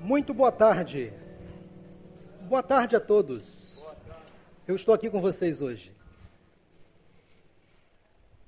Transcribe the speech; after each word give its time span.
Muito 0.00 0.32
boa 0.32 0.52
tarde. 0.52 1.12
Boa 2.42 2.62
tarde 2.62 2.94
a 2.94 3.00
todos. 3.00 3.82
Eu 4.66 4.76
estou 4.76 4.94
aqui 4.94 5.10
com 5.10 5.20
vocês 5.20 5.60
hoje. 5.60 5.92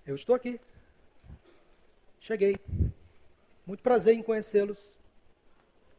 Eu 0.07 0.15
estou 0.15 0.35
aqui. 0.35 0.61
Cheguei. 2.21 2.57
Muito 3.67 3.83
prazer 3.83 4.15
em 4.15 4.23
conhecê-los. 4.23 4.79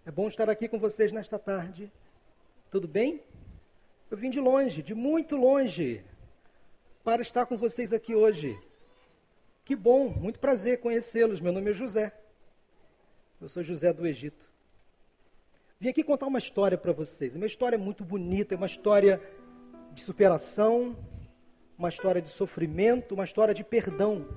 É 0.05 0.11
bom 0.11 0.29
estar 0.29 0.49
aqui 0.49 0.69
com 0.69 0.79
vocês 0.79 1.11
nesta 1.11 1.37
tarde. 1.37 1.91
Tudo 2.69 2.87
bem? 2.87 3.21
Eu 4.09 4.15
vim 4.15 4.29
de 4.29 4.39
longe, 4.39 4.81
de 4.81 4.95
muito 4.95 5.35
longe, 5.35 6.03
para 7.03 7.21
estar 7.21 7.45
com 7.45 7.57
vocês 7.57 7.91
aqui 7.91 8.15
hoje. 8.15 8.57
Que 9.65 9.75
bom, 9.75 10.09
muito 10.09 10.39
prazer 10.39 10.79
conhecê-los. 10.79 11.41
Meu 11.41 11.51
nome 11.51 11.71
é 11.71 11.73
José. 11.73 12.13
Eu 13.39 13.49
sou 13.49 13.61
José 13.61 13.91
do 13.91 14.07
Egito. 14.07 14.49
Vim 15.81 15.89
aqui 15.89 16.03
contar 16.03 16.27
uma 16.27 16.37
história 16.37 16.77
para 16.77 16.91
vocês. 16.91 17.35
Uma 17.35 17.47
história 17.47 17.75
muito 17.75 18.05
bonita, 18.05 18.55
uma 18.55 18.67
história 18.67 19.19
de 19.91 20.03
superação, 20.03 20.95
uma 21.75 21.89
história 21.89 22.21
de 22.21 22.29
sofrimento, 22.29 23.15
uma 23.15 23.23
história 23.23 23.51
de 23.51 23.63
perdão. 23.63 24.27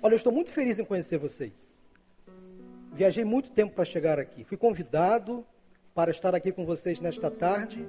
Olha, 0.00 0.12
eu 0.12 0.16
estou 0.16 0.32
muito 0.32 0.52
feliz 0.52 0.78
em 0.78 0.84
conhecer 0.84 1.18
vocês. 1.18 1.84
Viajei 2.92 3.24
muito 3.24 3.50
tempo 3.50 3.74
para 3.74 3.84
chegar 3.84 4.20
aqui. 4.20 4.44
Fui 4.44 4.56
convidado 4.56 5.44
para 5.92 6.12
estar 6.12 6.36
aqui 6.36 6.52
com 6.52 6.64
vocês 6.64 7.00
nesta 7.00 7.28
tarde, 7.28 7.84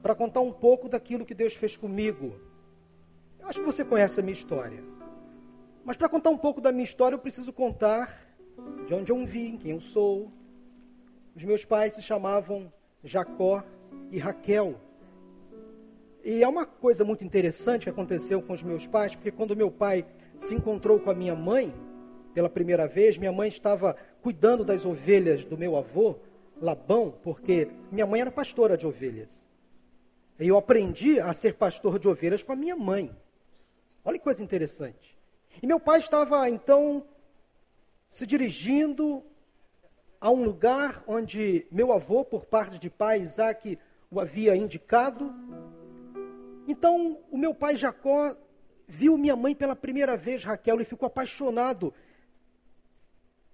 para 0.00 0.14
contar 0.14 0.40
um 0.40 0.52
pouco 0.52 0.88
daquilo 0.88 1.26
que 1.26 1.34
Deus 1.34 1.54
fez 1.54 1.76
comigo. 1.76 2.40
Eu 3.40 3.48
acho 3.48 3.58
que 3.58 3.66
você 3.66 3.84
conhece 3.84 4.20
a 4.20 4.22
minha 4.22 4.34
história. 4.34 4.84
Mas 5.84 5.96
para 5.96 6.08
contar 6.08 6.30
um 6.30 6.38
pouco 6.38 6.60
da 6.60 6.70
minha 6.70 6.84
história, 6.84 7.16
eu 7.16 7.18
preciso 7.18 7.52
contar 7.52 8.24
de 8.86 8.94
onde 8.94 9.10
eu 9.10 9.26
vim, 9.26 9.56
quem 9.56 9.72
eu 9.72 9.80
sou. 9.80 10.30
Os 11.34 11.44
meus 11.44 11.64
pais 11.64 11.94
se 11.94 12.02
chamavam 12.02 12.70
Jacó 13.02 13.64
e 14.10 14.18
Raquel. 14.18 14.78
E 16.22 16.42
é 16.42 16.48
uma 16.48 16.66
coisa 16.66 17.04
muito 17.04 17.24
interessante 17.24 17.84
que 17.84 17.90
aconteceu 17.90 18.42
com 18.42 18.52
os 18.52 18.62
meus 18.62 18.86
pais, 18.86 19.14
porque 19.14 19.30
quando 19.30 19.56
meu 19.56 19.70
pai 19.70 20.06
se 20.36 20.54
encontrou 20.54 21.00
com 21.00 21.10
a 21.10 21.14
minha 21.14 21.34
mãe, 21.34 21.74
pela 22.34 22.48
primeira 22.48 22.86
vez, 22.86 23.16
minha 23.16 23.32
mãe 23.32 23.48
estava 23.48 23.96
cuidando 24.22 24.64
das 24.64 24.84
ovelhas 24.84 25.44
do 25.44 25.56
meu 25.56 25.76
avô, 25.76 26.16
Labão, 26.60 27.10
porque 27.22 27.68
minha 27.90 28.06
mãe 28.06 28.20
era 28.20 28.30
pastora 28.30 28.76
de 28.76 28.86
ovelhas. 28.86 29.48
E 30.38 30.48
eu 30.48 30.56
aprendi 30.56 31.18
a 31.18 31.32
ser 31.32 31.54
pastor 31.54 31.98
de 31.98 32.08
ovelhas 32.08 32.42
com 32.42 32.52
a 32.52 32.56
minha 32.56 32.76
mãe. 32.76 33.14
Olha 34.04 34.18
que 34.18 34.24
coisa 34.24 34.42
interessante. 34.42 35.18
E 35.62 35.66
meu 35.66 35.80
pai 35.80 35.98
estava 35.98 36.48
então 36.48 37.04
se 38.08 38.26
dirigindo 38.26 39.24
a 40.22 40.30
um 40.30 40.44
lugar 40.44 41.02
onde 41.04 41.66
meu 41.68 41.92
avô, 41.92 42.24
por 42.24 42.46
parte 42.46 42.78
de 42.78 42.88
pai, 42.88 43.20
Isaac, 43.20 43.76
o 44.08 44.20
havia 44.20 44.54
indicado. 44.54 45.34
Então, 46.68 47.18
o 47.28 47.36
meu 47.36 47.52
pai 47.52 47.74
Jacó 47.74 48.36
viu 48.86 49.18
minha 49.18 49.34
mãe 49.34 49.52
pela 49.52 49.74
primeira 49.74 50.16
vez, 50.16 50.44
Raquel, 50.44 50.80
e 50.80 50.84
ficou 50.84 51.08
apaixonado. 51.08 51.92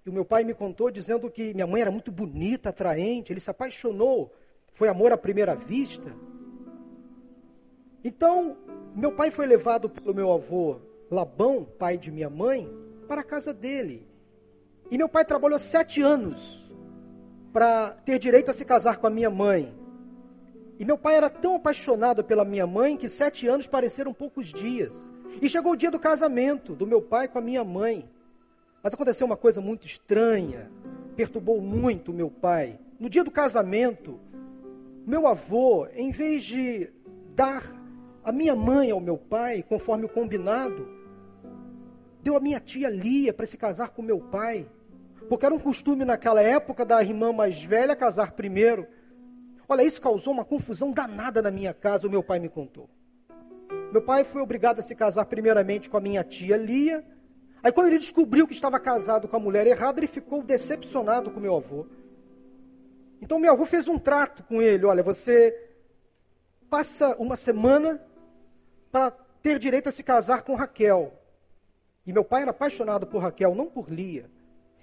E 0.05 0.09
o 0.11 0.13
meu 0.13 0.23
pai 0.23 0.43
me 0.43 0.53
contou 0.53 0.91
dizendo 0.91 1.27
que 1.31 1.55
minha 1.55 1.65
mãe 1.65 1.81
era 1.81 1.89
muito 1.89 2.11
bonita, 2.11 2.69
atraente, 2.69 3.33
ele 3.33 3.39
se 3.39 3.49
apaixonou. 3.49 4.31
Foi 4.71 4.87
amor 4.87 5.11
à 5.11 5.17
primeira 5.17 5.55
vista. 5.55 6.15
Então, 8.03 8.59
meu 8.95 9.11
pai 9.11 9.31
foi 9.31 9.47
levado 9.47 9.89
pelo 9.89 10.13
meu 10.13 10.31
avô 10.31 10.79
Labão, 11.09 11.65
pai 11.65 11.97
de 11.97 12.11
minha 12.11 12.29
mãe, 12.29 12.71
para 13.07 13.21
a 13.21 13.23
casa 13.23 13.51
dele. 13.51 14.08
E 14.91 14.97
meu 14.97 15.07
pai 15.07 15.23
trabalhou 15.23 15.59
sete 15.59 16.01
anos 16.01 16.69
para 17.53 17.91
ter 18.05 18.19
direito 18.19 18.51
a 18.51 18.53
se 18.53 18.65
casar 18.65 18.97
com 18.97 19.07
a 19.07 19.09
minha 19.09 19.29
mãe. 19.29 19.77
E 20.79 20.85
meu 20.85 20.97
pai 20.97 21.15
era 21.15 21.29
tão 21.29 21.55
apaixonado 21.55 22.23
pela 22.23 22.45
minha 22.45 22.65
mãe 22.65 22.95
que 22.95 23.09
sete 23.09 23.47
anos 23.47 23.67
pareceram 23.67 24.13
poucos 24.13 24.47
dias. 24.47 25.11
E 25.41 25.49
chegou 25.49 25.73
o 25.73 25.75
dia 25.75 25.91
do 25.91 25.99
casamento 25.99 26.73
do 26.73 26.87
meu 26.87 27.01
pai 27.01 27.27
com 27.27 27.37
a 27.37 27.41
minha 27.41 27.63
mãe. 27.63 28.09
Mas 28.81 28.93
aconteceu 28.93 29.27
uma 29.27 29.37
coisa 29.37 29.59
muito 29.59 29.85
estranha, 29.85 30.71
perturbou 31.15 31.59
muito 31.59 32.13
meu 32.13 32.31
pai. 32.31 32.79
No 32.99 33.09
dia 33.09 33.23
do 33.23 33.31
casamento, 33.31 34.19
meu 35.05 35.27
avô, 35.27 35.87
em 35.93 36.11
vez 36.11 36.43
de 36.43 36.89
dar 37.35 37.63
a 38.23 38.31
minha 38.31 38.55
mãe 38.55 38.91
ao 38.91 38.99
meu 38.99 39.17
pai, 39.17 39.63
conforme 39.67 40.05
o 40.05 40.09
combinado, 40.09 40.87
deu 42.21 42.35
a 42.35 42.39
minha 42.39 42.59
tia 42.59 42.89
Lia 42.89 43.33
para 43.33 43.45
se 43.45 43.57
casar 43.57 43.89
com 43.89 44.01
meu 44.01 44.19
pai. 44.19 44.67
Porque 45.29 45.45
era 45.45 45.53
um 45.53 45.59
costume 45.59 46.03
naquela 46.03 46.41
época 46.41 46.83
da 46.83 47.01
irmã 47.03 47.31
mais 47.31 47.63
velha 47.63 47.95
casar 47.95 48.31
primeiro. 48.31 48.87
Olha, 49.67 49.83
isso 49.83 50.01
causou 50.01 50.33
uma 50.33 50.43
confusão 50.43 50.91
danada 50.91 51.39
na 51.39 51.51
minha 51.51 51.73
casa, 51.73 52.07
o 52.07 52.09
meu 52.09 52.23
pai 52.23 52.39
me 52.39 52.49
contou. 52.49 52.89
Meu 53.91 54.01
pai 54.01 54.23
foi 54.23 54.41
obrigado 54.41 54.79
a 54.79 54.81
se 54.81 54.95
casar 54.95 55.25
primeiramente 55.25 55.89
com 55.89 55.97
a 55.97 56.01
minha 56.01 56.23
tia 56.23 56.57
Lia. 56.57 57.05
Aí 57.61 57.71
quando 57.71 57.87
ele 57.87 57.99
descobriu 57.99 58.47
que 58.47 58.53
estava 58.53 58.79
casado 58.79 59.27
com 59.27 59.35
a 59.35 59.39
mulher 59.39 59.67
errada, 59.67 59.99
ele 59.99 60.07
ficou 60.07 60.41
decepcionado 60.41 61.29
com 61.29 61.39
meu 61.39 61.55
avô. 61.55 61.85
Então 63.21 63.37
meu 63.37 63.53
avô 63.53 63.65
fez 63.65 63.87
um 63.87 63.99
trato 63.99 64.43
com 64.43 64.61
ele, 64.61 64.85
olha, 64.85 65.03
você 65.03 65.55
passa 66.69 67.15
uma 67.17 67.35
semana 67.35 68.01
para 68.91 69.11
ter 69.43 69.59
direito 69.59 69.89
a 69.89 69.91
se 69.91 70.01
casar 70.01 70.41
com 70.41 70.55
Raquel. 70.55 71.13
E 72.05 72.11
meu 72.11 72.23
pai 72.23 72.41
era 72.41 72.51
apaixonado 72.51 73.05
por 73.05 73.21
Raquel, 73.21 73.53
não 73.53 73.67
por 73.67 73.91
Lia. 73.91 74.29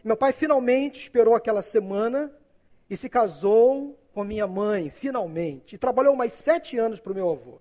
Meu 0.07 0.17
pai 0.17 0.33
finalmente 0.33 1.01
esperou 1.01 1.35
aquela 1.35 1.63
semana 1.63 2.31
e 2.89 2.97
se 2.97 3.09
casou 3.09 3.99
com 4.15 4.23
minha 4.23 4.47
mãe, 4.47 4.89
finalmente. 4.89 5.75
E 5.75 5.79
trabalhou 5.79 6.15
mais 6.15 6.33
sete 6.33 6.79
anos 6.79 7.01
para 7.01 7.11
o 7.11 7.15
meu 7.17 7.29
avô. 7.29 7.61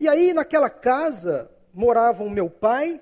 E 0.00 0.08
aí, 0.08 0.34
naquela 0.34 0.68
casa, 0.68 1.48
moravam 1.72 2.28
meu 2.28 2.50
pai, 2.50 3.00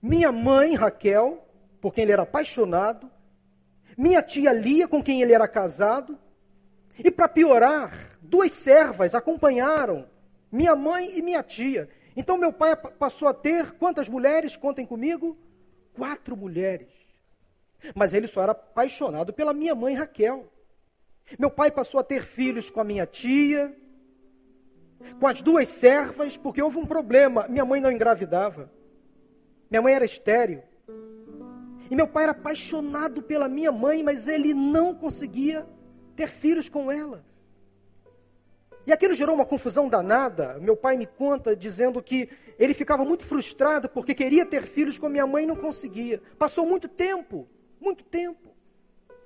minha 0.00 0.32
mãe, 0.32 0.74
Raquel, 0.74 1.46
por 1.82 1.92
quem 1.92 2.04
ele 2.04 2.12
era 2.12 2.22
apaixonado, 2.22 3.10
minha 3.94 4.22
tia 4.22 4.54
Lia, 4.54 4.88
com 4.88 5.02
quem 5.02 5.20
ele 5.20 5.34
era 5.34 5.46
casado, 5.46 6.18
e 6.98 7.10
para 7.10 7.28
piorar, 7.28 7.92
duas 8.22 8.52
servas 8.52 9.14
acompanharam 9.14 10.08
minha 10.50 10.74
mãe 10.74 11.10
e 11.14 11.20
minha 11.20 11.42
tia. 11.42 11.90
Então 12.16 12.38
meu 12.38 12.54
pai 12.54 12.74
passou 12.74 13.28
a 13.28 13.34
ter 13.34 13.72
quantas 13.72 14.08
mulheres? 14.08 14.56
Contem 14.56 14.86
comigo 14.86 15.36
quatro 15.94 16.36
mulheres. 16.36 16.88
Mas 17.94 18.12
ele 18.12 18.26
só 18.26 18.42
era 18.42 18.52
apaixonado 18.52 19.32
pela 19.32 19.52
minha 19.52 19.74
mãe 19.74 19.94
Raquel. 19.94 20.50
Meu 21.38 21.50
pai 21.50 21.70
passou 21.70 22.00
a 22.00 22.04
ter 22.04 22.22
filhos 22.22 22.70
com 22.70 22.80
a 22.80 22.84
minha 22.84 23.06
tia, 23.06 23.74
com 25.18 25.26
as 25.26 25.42
duas 25.42 25.68
servas, 25.68 26.36
porque 26.36 26.62
houve 26.62 26.78
um 26.78 26.86
problema. 26.86 27.46
Minha 27.48 27.64
mãe 27.64 27.80
não 27.80 27.90
engravidava. 27.90 28.70
Minha 29.70 29.82
mãe 29.82 29.94
era 29.94 30.04
estéril. 30.04 30.62
E 31.90 31.96
meu 31.96 32.06
pai 32.06 32.24
era 32.24 32.32
apaixonado 32.32 33.22
pela 33.22 33.48
minha 33.48 33.72
mãe, 33.72 34.02
mas 34.02 34.28
ele 34.28 34.54
não 34.54 34.94
conseguia 34.94 35.66
ter 36.14 36.28
filhos 36.28 36.68
com 36.68 36.90
ela. 36.90 37.24
E 38.86 38.92
aquilo 38.92 39.14
gerou 39.14 39.34
uma 39.34 39.46
confusão 39.46 39.88
danada. 39.88 40.58
Meu 40.60 40.76
pai 40.76 40.96
me 40.96 41.06
conta 41.06 41.54
dizendo 41.54 42.02
que 42.02 42.28
ele 42.62 42.74
ficava 42.74 43.04
muito 43.04 43.24
frustrado 43.24 43.88
porque 43.88 44.14
queria 44.14 44.46
ter 44.46 44.64
filhos 44.64 44.98
com 44.98 45.08
minha 45.08 45.26
mãe 45.26 45.44
e 45.44 45.46
não 45.46 45.56
conseguia. 45.56 46.22
Passou 46.38 46.64
muito 46.66 46.86
tempo, 46.86 47.48
muito 47.80 48.04
tempo. 48.04 48.54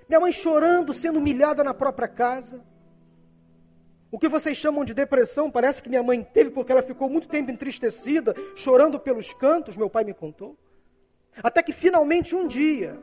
Minha 0.09 0.21
mãe 0.21 0.33
chorando, 0.33 0.93
sendo 0.93 1.19
humilhada 1.19 1.63
na 1.63 1.75
própria 1.75 2.09
casa. 2.09 2.65
O 4.11 4.19
que 4.19 4.29
vocês 4.29 4.57
chamam 4.57 4.85
de 4.85 4.95
depressão 4.95 5.51
parece 5.51 5.83
que 5.83 5.89
minha 5.89 6.03
mãe 6.03 6.23
teve 6.23 6.51
porque 6.51 6.73
ela 6.73 6.83
ficou 6.83 7.09
muito 7.09 7.29
tempo 7.29 7.51
entristecida, 7.51 8.35
chorando 8.55 8.99
pelos 8.99 9.35
cantos, 9.35 9.77
meu 9.77 9.91
pai 9.91 10.05
me 10.05 10.15
contou. 10.15 10.57
Até 11.43 11.63
que 11.63 11.73
finalmente 11.73 12.35
um 12.35 12.49
dia, 12.49 12.99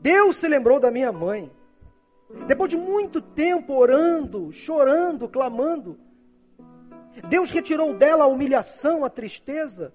Deus 0.00 0.38
se 0.38 0.48
lembrou 0.48 0.80
da 0.80 0.90
minha 0.90 1.12
mãe 1.12 1.52
depois 2.46 2.70
de 2.70 2.76
muito 2.76 3.20
tempo 3.20 3.74
orando, 3.74 4.52
chorando, 4.52 5.28
clamando, 5.28 5.98
Deus 7.28 7.50
retirou 7.50 7.94
dela 7.94 8.24
a 8.24 8.28
humilhação, 8.28 9.04
a 9.04 9.10
tristeza. 9.10 9.92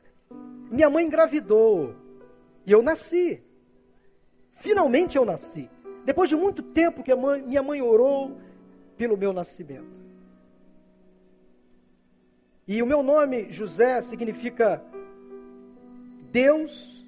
Minha 0.70 0.90
mãe 0.90 1.06
engravidou 1.06 1.96
e 2.66 2.72
eu 2.72 2.82
nasci. 2.82 3.42
Finalmente 4.52 5.18
eu 5.18 5.26
nasci. 5.26 5.70
Depois 6.06 6.30
de 6.30 6.36
muito 6.36 6.62
tempo 6.62 7.04
que 7.04 7.14
mãe, 7.16 7.42
minha 7.42 7.64
mãe 7.64 7.82
orou 7.82 8.38
pelo 8.98 9.18
meu 9.18 9.34
nascimento. 9.34 10.06
E 12.68 12.82
o 12.82 12.86
meu 12.86 13.02
nome, 13.02 13.50
José, 13.50 14.02
significa 14.02 14.84
Deus 16.32 17.06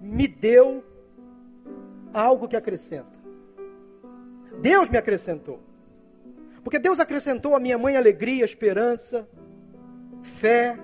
me 0.00 0.26
deu 0.26 0.84
algo 2.12 2.48
que 2.48 2.56
acrescenta. 2.56 3.18
Deus 4.60 4.88
me 4.88 4.98
acrescentou. 4.98 5.67
Porque 6.62 6.78
Deus 6.78 7.00
acrescentou 7.00 7.54
à 7.54 7.60
minha 7.60 7.78
mãe 7.78 7.96
alegria, 7.96 8.44
esperança, 8.44 9.28
fé. 10.22 10.78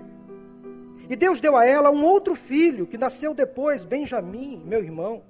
E 1.08 1.16
Deus 1.16 1.40
deu 1.40 1.56
a 1.56 1.66
ela 1.66 1.90
um 1.90 2.04
outro 2.04 2.34
filho 2.34 2.86
que 2.86 2.96
nasceu 2.96 3.34
depois, 3.34 3.84
Benjamim, 3.84 4.62
meu 4.64 4.82
irmão. 4.82 5.22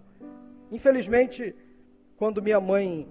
Infelizmente, 0.70 1.54
quando 2.16 2.42
minha 2.42 2.60
mãe 2.60 3.08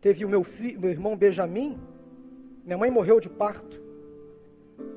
teve 0.00 0.24
o 0.24 0.28
meu, 0.28 0.44
filho, 0.44 0.80
meu 0.80 0.90
irmão 0.90 1.16
Benjamin, 1.16 1.78
minha 2.64 2.78
mãe 2.78 2.90
morreu 2.90 3.18
de 3.18 3.28
parto. 3.28 3.80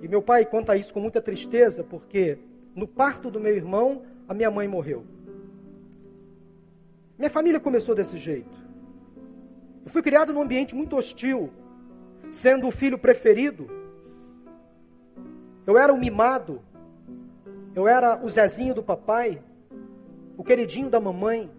E 0.01 0.07
meu 0.07 0.21
pai 0.21 0.45
conta 0.45 0.75
isso 0.75 0.93
com 0.93 0.99
muita 0.99 1.21
tristeza, 1.21 1.83
porque 1.83 2.37
no 2.75 2.87
parto 2.87 3.31
do 3.31 3.39
meu 3.39 3.55
irmão, 3.55 4.03
a 4.27 4.33
minha 4.33 4.51
mãe 4.51 4.67
morreu. 4.67 5.03
Minha 7.17 7.29
família 7.29 7.59
começou 7.59 7.93
desse 7.93 8.17
jeito. 8.17 8.57
Eu 9.83 9.89
fui 9.89 10.01
criado 10.01 10.33
num 10.33 10.41
ambiente 10.41 10.75
muito 10.75 10.95
hostil, 10.95 11.51
sendo 12.31 12.67
o 12.67 12.71
filho 12.71 12.97
preferido. 12.97 13.69
Eu 15.65 15.77
era 15.77 15.93
o 15.93 15.99
mimado. 15.99 16.61
Eu 17.75 17.87
era 17.87 18.19
o 18.23 18.29
Zezinho 18.29 18.73
do 18.73 18.83
papai, 18.83 19.41
o 20.35 20.43
queridinho 20.43 20.89
da 20.89 20.99
mamãe. 20.99 21.49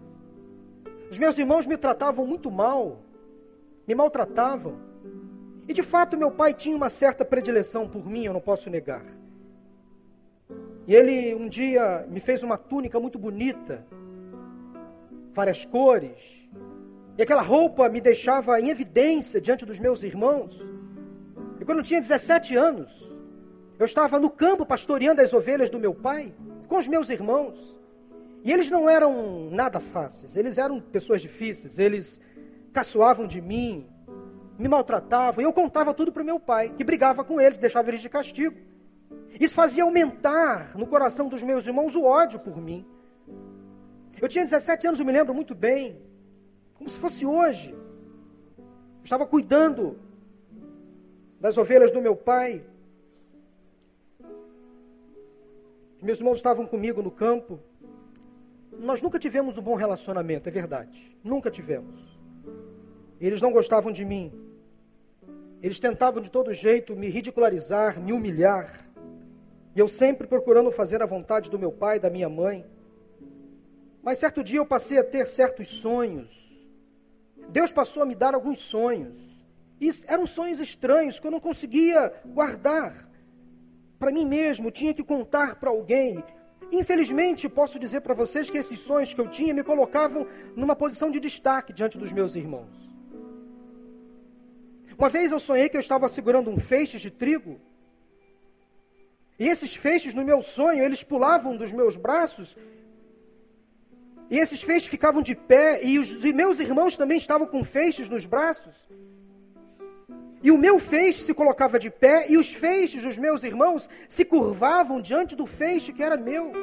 Os 1.09 1.17
meus 1.17 1.37
irmãos 1.37 1.65
me 1.65 1.77
tratavam 1.77 2.27
muito 2.27 2.51
mal, 2.51 2.99
me 3.87 3.95
maltratavam. 3.95 4.77
E 5.67 5.73
de 5.73 5.81
fato, 5.81 6.17
meu 6.17 6.31
pai 6.31 6.53
tinha 6.53 6.75
uma 6.75 6.89
certa 6.89 7.23
predileção 7.23 7.87
por 7.87 8.05
mim, 8.05 8.25
eu 8.25 8.33
não 8.33 8.41
posso 8.41 8.69
negar. 8.69 9.05
E 10.87 10.93
ele 10.93 11.33
um 11.33 11.47
dia 11.47 12.05
me 12.09 12.19
fez 12.19 12.43
uma 12.43 12.57
túnica 12.57 12.99
muito 12.99 13.17
bonita, 13.17 13.85
várias 15.33 15.63
cores. 15.63 16.49
E 17.17 17.21
aquela 17.21 17.41
roupa 17.41 17.89
me 17.89 17.99
deixava 17.99 18.59
em 18.59 18.69
evidência 18.69 19.41
diante 19.41 19.65
dos 19.65 19.79
meus 19.79 20.03
irmãos. 20.03 20.65
E 21.59 21.65
quando 21.65 21.79
eu 21.79 21.83
tinha 21.83 21.99
17 21.99 22.55
anos, 22.55 23.15
eu 23.77 23.85
estava 23.85 24.19
no 24.19 24.29
campo 24.29 24.65
pastoreando 24.65 25.21
as 25.21 25.33
ovelhas 25.33 25.69
do 25.69 25.79
meu 25.79 25.93
pai, 25.93 26.33
com 26.67 26.77
os 26.77 26.87
meus 26.87 27.09
irmãos. 27.09 27.75
E 28.43 28.51
eles 28.51 28.69
não 28.69 28.89
eram 28.89 29.49
nada 29.51 29.79
fáceis, 29.79 30.35
eles 30.35 30.57
eram 30.57 30.79
pessoas 30.79 31.21
difíceis, 31.21 31.77
eles 31.77 32.19
caçoavam 32.73 33.27
de 33.27 33.41
mim, 33.41 33.87
me 34.57 34.67
maltratavam, 34.67 35.41
e 35.41 35.45
eu 35.45 35.53
contava 35.53 35.93
tudo 35.93 36.11
para 36.11 36.23
o 36.23 36.25
meu 36.25 36.39
pai, 36.39 36.73
que 36.75 36.83
brigava 36.83 37.23
com 37.23 37.39
eles, 37.39 37.57
deixava 37.57 37.89
eles 37.89 38.01
de 38.01 38.09
castigo. 38.09 38.55
Isso 39.39 39.55
fazia 39.55 39.83
aumentar 39.83 40.77
no 40.77 40.87
coração 40.87 41.29
dos 41.29 41.41
meus 41.43 41.65
irmãos 41.65 41.95
o 41.95 42.03
ódio 42.03 42.39
por 42.39 42.61
mim. 42.61 42.85
Eu 44.21 44.27
tinha 44.27 44.43
17 44.43 44.87
anos, 44.87 44.99
eu 44.99 45.05
me 45.05 45.11
lembro 45.11 45.33
muito 45.33 45.55
bem, 45.55 45.99
como 46.81 46.89
se 46.89 46.97
fosse 46.97 47.27
hoje. 47.27 47.75
Eu 48.57 49.03
estava 49.03 49.23
cuidando 49.27 49.99
das 51.39 51.55
ovelhas 51.55 51.91
do 51.91 52.01
meu 52.01 52.15
pai. 52.15 52.65
Meus 56.01 56.17
irmãos 56.17 56.37
estavam 56.37 56.65
comigo 56.65 57.03
no 57.03 57.11
campo. 57.11 57.59
Nós 58.79 58.99
nunca 58.99 59.19
tivemos 59.19 59.59
um 59.59 59.61
bom 59.61 59.75
relacionamento, 59.75 60.49
é 60.49 60.51
verdade. 60.51 61.15
Nunca 61.23 61.51
tivemos. 61.51 62.19
Eles 63.19 63.43
não 63.43 63.51
gostavam 63.51 63.91
de 63.91 64.03
mim. 64.03 64.33
Eles 65.61 65.79
tentavam 65.79 66.19
de 66.19 66.31
todo 66.31 66.51
jeito 66.51 66.95
me 66.95 67.09
ridicularizar, 67.09 68.01
me 68.01 68.11
humilhar. 68.11 68.89
E 69.75 69.79
eu 69.79 69.87
sempre 69.87 70.25
procurando 70.25 70.71
fazer 70.71 71.03
a 71.03 71.05
vontade 71.05 71.51
do 71.51 71.59
meu 71.59 71.71
pai, 71.71 71.99
da 71.99 72.09
minha 72.09 72.27
mãe. 72.27 72.65
Mas 74.01 74.17
certo 74.17 74.43
dia 74.43 74.57
eu 74.57 74.65
passei 74.65 74.97
a 74.97 75.03
ter 75.03 75.27
certos 75.27 75.67
sonhos. 75.67 76.50
Deus 77.51 77.71
passou 77.71 78.03
a 78.03 78.05
me 78.05 78.15
dar 78.15 78.33
alguns 78.33 78.59
sonhos. 78.59 79.19
E 79.79 79.89
eram 80.07 80.25
sonhos 80.27 80.59
estranhos 80.59 81.19
que 81.19 81.27
eu 81.27 81.31
não 81.31 81.39
conseguia 81.39 82.13
guardar 82.25 83.09
para 83.99 84.11
mim 84.11 84.25
mesmo, 84.25 84.71
tinha 84.71 84.93
que 84.93 85.03
contar 85.03 85.55
para 85.55 85.69
alguém. 85.69 86.23
Infelizmente, 86.71 87.47
posso 87.49 87.77
dizer 87.77 88.01
para 88.01 88.13
vocês 88.13 88.49
que 88.49 88.57
esses 88.57 88.79
sonhos 88.79 89.13
que 89.13 89.21
eu 89.21 89.27
tinha 89.27 89.53
me 89.53 89.63
colocavam 89.63 90.25
numa 90.55 90.75
posição 90.75 91.11
de 91.11 91.19
destaque 91.19 91.71
diante 91.73 91.97
dos 91.97 92.11
meus 92.11 92.35
irmãos. 92.35 92.75
Uma 94.97 95.09
vez 95.09 95.31
eu 95.31 95.39
sonhei 95.39 95.69
que 95.69 95.77
eu 95.77 95.81
estava 95.81 96.07
segurando 96.09 96.49
um 96.49 96.57
feixe 96.57 96.97
de 96.97 97.11
trigo 97.11 97.59
e 99.41 99.47
esses 99.47 99.75
feixes, 99.75 100.13
no 100.13 100.23
meu 100.23 100.43
sonho, 100.43 100.83
eles 100.83 101.01
pulavam 101.01 101.57
dos 101.57 101.71
meus 101.71 101.97
braços. 101.97 102.55
E 104.31 104.39
esses 104.39 104.63
feixes 104.63 104.87
ficavam 104.87 105.21
de 105.21 105.35
pé. 105.35 105.83
E 105.83 105.99
os 105.99 106.23
e 106.23 106.31
meus 106.31 106.57
irmãos 106.61 106.95
também 106.95 107.17
estavam 107.17 107.45
com 107.45 107.65
feixes 107.65 108.09
nos 108.09 108.25
braços. 108.25 108.87
E 110.41 110.49
o 110.49 110.57
meu 110.57 110.79
feixe 110.79 111.21
se 111.21 111.33
colocava 111.33 111.77
de 111.77 111.89
pé. 111.89 112.27
E 112.29 112.37
os 112.37 112.53
feixes 112.53 113.03
dos 113.03 113.17
meus 113.17 113.43
irmãos 113.43 113.89
se 114.07 114.23
curvavam 114.23 115.01
diante 115.01 115.35
do 115.35 115.45
feixe 115.45 115.91
que 115.91 116.01
era 116.01 116.15
meu. 116.15 116.53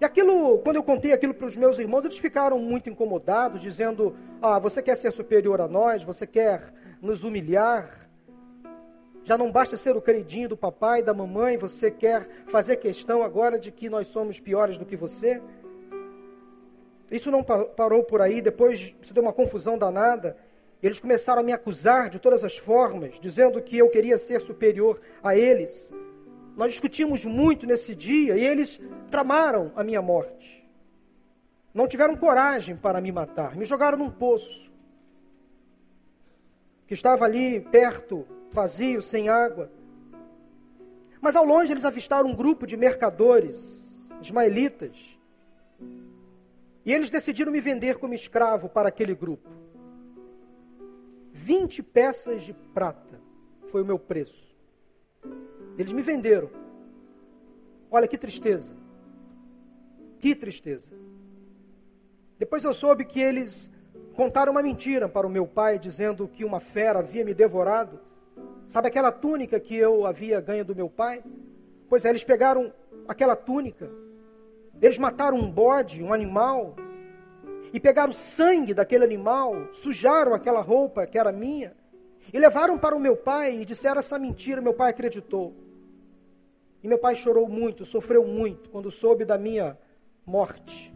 E 0.00 0.04
aquilo, 0.04 0.58
quando 0.58 0.76
eu 0.76 0.82
contei 0.84 1.12
aquilo 1.12 1.34
para 1.34 1.46
os 1.46 1.56
meus 1.56 1.80
irmãos, 1.80 2.04
eles 2.04 2.18
ficaram 2.18 2.60
muito 2.60 2.88
incomodados, 2.88 3.60
dizendo: 3.60 4.14
Ah, 4.40 4.60
você 4.60 4.80
quer 4.80 4.96
ser 4.96 5.10
superior 5.10 5.60
a 5.60 5.66
nós, 5.66 6.04
você 6.04 6.24
quer 6.24 6.72
nos 7.02 7.24
humilhar. 7.24 8.05
Já 9.26 9.36
não 9.36 9.50
basta 9.50 9.76
ser 9.76 9.96
o 9.96 10.00
queridinho 10.00 10.48
do 10.48 10.56
papai, 10.56 11.02
da 11.02 11.12
mamãe, 11.12 11.56
você 11.56 11.90
quer 11.90 12.28
fazer 12.46 12.76
questão 12.76 13.24
agora 13.24 13.58
de 13.58 13.72
que 13.72 13.90
nós 13.90 14.06
somos 14.06 14.38
piores 14.38 14.78
do 14.78 14.86
que 14.86 14.94
você? 14.94 15.42
Isso 17.10 17.28
não 17.28 17.42
parou 17.42 18.04
por 18.04 18.20
aí, 18.20 18.40
depois 18.40 18.94
se 19.02 19.12
deu 19.12 19.24
uma 19.24 19.32
confusão 19.32 19.76
danada. 19.76 20.36
Eles 20.80 21.00
começaram 21.00 21.40
a 21.40 21.44
me 21.44 21.50
acusar 21.52 22.08
de 22.08 22.20
todas 22.20 22.44
as 22.44 22.56
formas, 22.56 23.18
dizendo 23.18 23.60
que 23.60 23.76
eu 23.76 23.90
queria 23.90 24.16
ser 24.16 24.40
superior 24.40 25.00
a 25.20 25.36
eles. 25.36 25.92
Nós 26.56 26.70
discutimos 26.70 27.24
muito 27.24 27.66
nesse 27.66 27.96
dia 27.96 28.36
e 28.36 28.46
eles 28.46 28.80
tramaram 29.10 29.72
a 29.74 29.82
minha 29.82 30.00
morte. 30.00 30.64
Não 31.74 31.88
tiveram 31.88 32.14
coragem 32.14 32.76
para 32.76 33.00
me 33.00 33.10
matar, 33.10 33.56
me 33.56 33.64
jogaram 33.64 33.98
num 33.98 34.08
poço 34.08 34.65
que 36.86 36.94
estava 36.94 37.24
ali 37.24 37.60
perto 37.60 38.26
vazio, 38.52 39.02
sem 39.02 39.28
água. 39.28 39.70
Mas 41.20 41.34
ao 41.34 41.44
longe 41.44 41.72
eles 41.72 41.84
avistaram 41.84 42.28
um 42.28 42.34
grupo 42.34 42.66
de 42.66 42.76
mercadores, 42.76 44.08
ismaelitas. 44.22 45.18
E 46.84 46.92
eles 46.92 47.10
decidiram 47.10 47.50
me 47.50 47.60
vender 47.60 47.98
como 47.98 48.14
escravo 48.14 48.68
para 48.68 48.88
aquele 48.88 49.14
grupo. 49.14 49.50
20 51.32 51.82
peças 51.82 52.44
de 52.44 52.54
prata 52.72 53.20
foi 53.66 53.82
o 53.82 53.84
meu 53.84 53.98
preço. 53.98 54.56
Eles 55.76 55.92
me 55.92 56.00
venderam. 56.00 56.48
Olha 57.90 58.06
que 58.06 58.16
tristeza. 58.16 58.76
Que 60.18 60.34
tristeza. 60.34 60.94
Depois 62.38 62.64
eu 62.64 62.72
soube 62.72 63.04
que 63.04 63.20
eles 63.20 63.68
contaram 64.16 64.50
uma 64.50 64.62
mentira 64.62 65.08
para 65.08 65.26
o 65.26 65.30
meu 65.30 65.46
pai, 65.46 65.78
dizendo 65.78 66.26
que 66.26 66.44
uma 66.44 66.58
fera 66.58 67.00
havia 67.00 67.24
me 67.24 67.34
devorado. 67.34 68.00
Sabe 68.66 68.88
aquela 68.88 69.12
túnica 69.12 69.60
que 69.60 69.76
eu 69.76 70.06
havia 70.06 70.40
ganho 70.40 70.64
do 70.64 70.74
meu 70.74 70.88
pai? 70.88 71.22
Pois 71.88 72.04
é, 72.04 72.08
eles 72.08 72.24
pegaram 72.24 72.72
aquela 73.06 73.36
túnica, 73.36 73.88
eles 74.80 74.98
mataram 74.98 75.36
um 75.36 75.50
bode, 75.50 76.02
um 76.02 76.12
animal, 76.12 76.74
e 77.72 77.78
pegaram 77.78 78.12
sangue 78.12 78.72
daquele 78.72 79.04
animal, 79.04 79.68
sujaram 79.72 80.32
aquela 80.32 80.62
roupa 80.62 81.06
que 81.06 81.18
era 81.18 81.30
minha, 81.30 81.76
e 82.32 82.38
levaram 82.38 82.78
para 82.78 82.96
o 82.96 83.00
meu 83.00 83.16
pai 83.16 83.54
e 83.60 83.64
disseram 83.64 83.98
essa 83.98 84.18
mentira. 84.18 84.60
Meu 84.60 84.74
pai 84.74 84.90
acreditou. 84.90 85.54
E 86.82 86.88
meu 86.88 86.98
pai 86.98 87.14
chorou 87.14 87.48
muito, 87.48 87.84
sofreu 87.84 88.26
muito 88.26 88.70
quando 88.70 88.90
soube 88.90 89.24
da 89.24 89.38
minha 89.38 89.78
morte. 90.24 90.95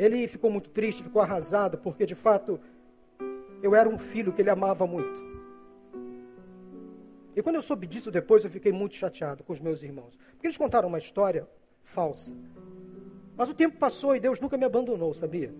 Ele 0.00 0.26
ficou 0.26 0.50
muito 0.50 0.70
triste, 0.70 1.02
ficou 1.02 1.20
arrasado, 1.20 1.76
porque 1.76 2.06
de 2.06 2.14
fato 2.14 2.58
eu 3.62 3.74
era 3.74 3.86
um 3.86 3.98
filho 3.98 4.32
que 4.32 4.40
ele 4.40 4.48
amava 4.48 4.86
muito. 4.86 5.20
E 7.36 7.42
quando 7.42 7.56
eu 7.56 7.62
soube 7.62 7.86
disso 7.86 8.10
depois, 8.10 8.42
eu 8.42 8.50
fiquei 8.50 8.72
muito 8.72 8.94
chateado 8.94 9.44
com 9.44 9.52
os 9.52 9.60
meus 9.60 9.82
irmãos. 9.82 10.18
Porque 10.30 10.46
eles 10.46 10.56
contaram 10.56 10.88
uma 10.88 10.96
história 10.96 11.46
falsa. 11.84 12.34
Mas 13.36 13.50
o 13.50 13.54
tempo 13.54 13.76
passou 13.76 14.16
e 14.16 14.20
Deus 14.20 14.40
nunca 14.40 14.56
me 14.56 14.64
abandonou, 14.64 15.12
sabia? 15.12 15.52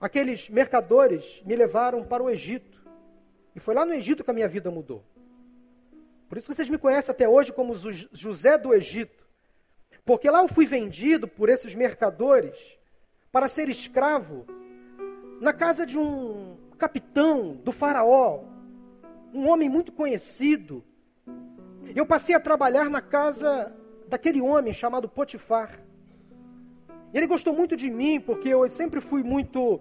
Aqueles 0.00 0.48
mercadores 0.48 1.42
me 1.44 1.54
levaram 1.54 2.02
para 2.02 2.22
o 2.22 2.30
Egito. 2.30 2.82
E 3.54 3.60
foi 3.60 3.74
lá 3.74 3.84
no 3.84 3.92
Egito 3.92 4.24
que 4.24 4.30
a 4.30 4.34
minha 4.34 4.48
vida 4.48 4.70
mudou. 4.70 5.04
Por 6.26 6.38
isso 6.38 6.48
que 6.48 6.54
vocês 6.54 6.70
me 6.70 6.78
conhecem 6.78 7.12
até 7.12 7.28
hoje 7.28 7.52
como 7.52 7.74
José 7.74 8.56
do 8.56 8.72
Egito. 8.72 9.28
Porque 10.06 10.30
lá 10.30 10.40
eu 10.40 10.48
fui 10.48 10.64
vendido 10.64 11.28
por 11.28 11.50
esses 11.50 11.74
mercadores 11.74 12.77
para 13.30 13.48
ser 13.48 13.68
escravo 13.68 14.46
na 15.40 15.52
casa 15.52 15.84
de 15.84 15.98
um 15.98 16.56
capitão 16.78 17.54
do 17.56 17.72
faraó, 17.72 18.44
um 19.32 19.48
homem 19.48 19.68
muito 19.68 19.92
conhecido. 19.92 20.84
Eu 21.94 22.06
passei 22.06 22.34
a 22.34 22.40
trabalhar 22.40 22.88
na 22.88 23.00
casa 23.00 23.74
daquele 24.08 24.40
homem 24.40 24.72
chamado 24.72 25.08
Potifar. 25.08 25.82
Ele 27.12 27.26
gostou 27.26 27.54
muito 27.54 27.76
de 27.76 27.90
mim 27.90 28.20
porque 28.20 28.48
eu 28.48 28.68
sempre 28.68 29.00
fui 29.00 29.22
muito 29.22 29.80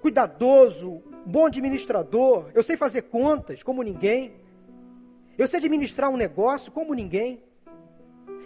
cuidadoso, 0.00 1.02
bom 1.24 1.46
administrador. 1.46 2.50
Eu 2.54 2.62
sei 2.62 2.76
fazer 2.76 3.02
contas 3.02 3.62
como 3.62 3.82
ninguém. 3.82 4.34
Eu 5.36 5.46
sei 5.46 5.58
administrar 5.58 6.10
um 6.10 6.16
negócio 6.16 6.72
como 6.72 6.94
ninguém. 6.94 7.42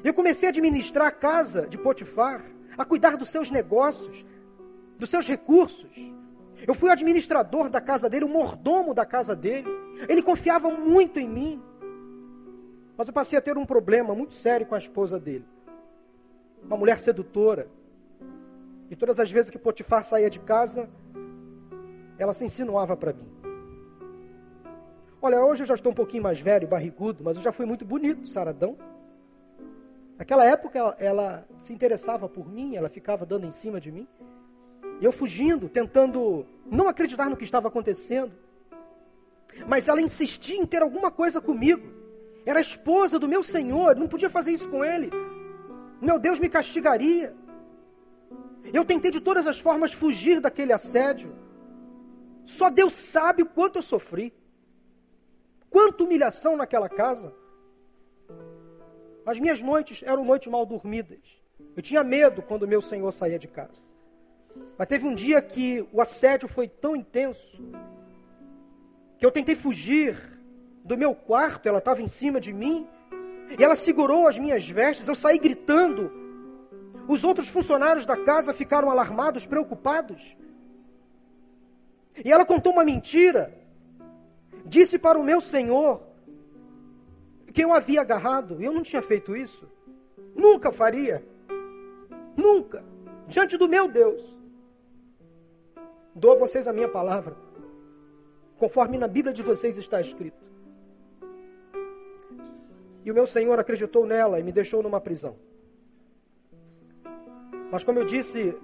Eu 0.03 0.15
comecei 0.15 0.49
a 0.49 0.51
administrar 0.51 1.09
a 1.09 1.13
casa 1.13 1.67
de 1.67 1.77
Potifar, 1.77 2.43
a 2.81 2.85
cuidar 2.85 3.19
dos 3.19 3.29
seus 3.29 3.51
negócios, 3.51 4.25
dos 4.97 5.11
seus 5.11 5.29
recursos. 5.29 5.91
Eu 6.67 6.73
fui 6.73 6.89
o 6.89 6.93
administrador 6.93 7.69
da 7.69 7.79
casa 7.79 8.09
dele, 8.09 8.25
o 8.25 8.29
mordomo 8.29 8.95
da 8.95 9.05
casa 9.05 9.37
dele. 9.37 9.69
Ele 10.09 10.23
confiava 10.23 10.71
muito 10.71 11.21
em 11.21 11.29
mim. 11.29 11.63
Mas 12.97 13.07
eu 13.07 13.13
passei 13.13 13.39
a 13.39 13.43
ter 13.43 13.59
um 13.59 13.67
problema 13.67 14.15
muito 14.15 14.33
sério 14.33 14.67
com 14.67 14.75
a 14.75 14.79
esposa 14.79 15.21
dele. 15.21 15.45
Uma 16.65 16.79
mulher 16.79 16.99
sedutora. 16.99 17.69
E 18.91 18.97
todas 18.97 19.21
as 19.21 19.31
vezes 19.31 19.51
que 19.51 19.59
Potifar 19.59 20.03
saía 20.03 20.31
de 20.31 20.41
casa, 20.41 20.89
ela 22.19 22.33
se 22.33 22.47
insinuava 22.47 22.97
para 22.97 23.13
mim. 23.13 23.29
Olha, 25.21 25.45
hoje 25.45 25.65
eu 25.65 25.67
já 25.67 25.75
estou 25.75 25.93
um 25.93 25.95
pouquinho 25.95 26.23
mais 26.23 26.41
velho, 26.41 26.67
barrigudo, 26.67 27.23
mas 27.23 27.37
eu 27.37 27.43
já 27.43 27.53
fui 27.53 27.67
muito 27.67 27.85
bonito, 27.85 28.27
saradão. 28.27 28.79
Naquela 30.21 30.45
época 30.45 30.79
ela, 30.79 30.97
ela 30.99 31.49
se 31.57 31.73
interessava 31.73 32.29
por 32.29 32.47
mim, 32.47 32.77
ela 32.77 32.91
ficava 32.91 33.25
dando 33.25 33.47
em 33.47 33.51
cima 33.51 33.81
de 33.81 33.91
mim. 33.91 34.07
Eu 35.01 35.11
fugindo, 35.11 35.67
tentando 35.67 36.47
não 36.67 36.91
acreditar 36.91 37.31
no 37.31 37.39
que 37.39 37.45
estava 37.45 37.69
acontecendo. 37.69 38.31
Mas 39.67 39.89
ela 39.89 40.03
insistia 40.03 40.61
em 40.61 40.67
ter 40.67 40.83
alguma 40.83 41.11
coisa 41.11 41.41
comigo. 41.41 41.91
Era 42.45 42.61
esposa 42.61 43.19
do 43.19 43.27
meu 43.27 43.43
Senhor, 43.43 43.97
não 43.97 44.07
podia 44.07 44.29
fazer 44.29 44.53
isso 44.53 44.69
com 44.69 44.85
ele. 44.85 45.09
Meu 46.03 46.19
Deus 46.19 46.39
me 46.39 46.51
castigaria. 46.51 47.35
Eu 48.75 48.85
tentei 48.85 49.11
de 49.11 49.23
todas 49.23 49.47
as 49.47 49.59
formas 49.59 49.95
fugir 49.95 50.39
daquele 50.39 50.75
assédio. 50.75 51.35
Só 52.45 52.69
Deus 52.69 52.93
sabe 52.93 53.43
o 53.43 53.47
quanto 53.47 53.79
eu 53.79 53.83
sofri. 53.83 54.35
Quanta 55.71 56.05
humilhação 56.05 56.59
naquela 56.59 56.91
casa. 56.91 57.40
As 59.25 59.39
minhas 59.39 59.61
noites 59.61 60.03
eram 60.03 60.25
noites 60.25 60.51
mal 60.51 60.65
dormidas. 60.65 61.19
Eu 61.77 61.83
tinha 61.83 62.03
medo 62.03 62.43
quando 62.43 62.67
meu 62.67 62.81
senhor 62.81 63.13
saía 63.13 63.39
de 63.39 63.49
casa. 63.49 63.89
Mas 64.77 64.89
teve 64.89 65.07
um 65.07 65.15
dia 65.15 65.41
que 65.41 65.87
o 65.93 66.01
assédio 66.01 66.49
foi 66.49 66.69
tão 66.69 66.97
intenso 66.97 67.63
que 69.19 69.25
eu 69.25 69.31
tentei 69.31 69.55
fugir 69.55 70.17
do 70.85 70.97
meu 70.97 71.15
quarto, 71.15 71.69
ela 71.69 71.79
estava 71.79 72.01
em 72.01 72.09
cima 72.09 72.41
de 72.41 72.53
mim, 72.53 72.89
e 73.59 73.63
ela 73.63 73.75
segurou 73.75 74.27
as 74.27 74.39
minhas 74.39 74.69
vestes, 74.69 75.07
eu 75.07 75.15
saí 75.15 75.39
gritando. 75.39 76.11
Os 77.07 77.23
outros 77.25 77.49
funcionários 77.49 78.07
da 78.07 78.17
casa 78.17 78.53
ficaram 78.53 78.91
alarmados, 78.91 79.45
preocupados. 79.45 80.37
E 82.25 82.33
ela 82.33 82.45
contou 82.45 82.73
uma 82.73 82.85
mentira. 82.85 83.55
Disse 84.65 84.99
para 84.99 85.19
o 85.19 85.25
meu 85.25 85.41
senhor 85.41 86.10
que 87.51 87.63
eu 87.63 87.73
havia 87.73 88.01
agarrado, 88.01 88.63
eu 88.63 88.73
não 88.73 88.83
tinha 88.83 89.03
feito 89.03 89.37
isso. 89.37 89.69
Nunca 90.35 90.71
faria. 90.71 91.25
Nunca. 92.37 92.85
Diante 93.27 93.57
do 93.57 93.69
meu 93.69 93.89
Deus. 93.89 94.39
Dou 96.15 96.33
a 96.33 96.37
vocês 96.37 96.67
a 96.67 96.73
minha 96.73 96.89
palavra. 96.89 97.37
Conforme 98.59 98.99
na 98.99 99.09
Bíblia 99.09 99.33
de 99.33 99.43
vocês 99.43 99.79
está 99.79 100.01
escrito. 100.01 100.45
E 103.05 103.11
o 103.11 103.15
meu 103.15 103.27
Senhor 103.27 103.59
acreditou 103.59 104.07
nela 104.07 104.39
e 104.39 104.43
me 104.43 104.53
deixou 104.53 104.83
numa 104.83 105.01
prisão. 105.01 105.37
Mas 107.71 107.85
como 107.85 107.99
eu 107.99 108.05
disse, 108.05 108.55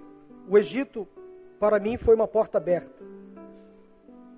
o 0.48 0.58
Egito 0.58 1.08
para 1.58 1.80
mim 1.80 1.96
foi 1.96 2.14
uma 2.14 2.28
porta 2.28 2.58
aberta. 2.58 3.04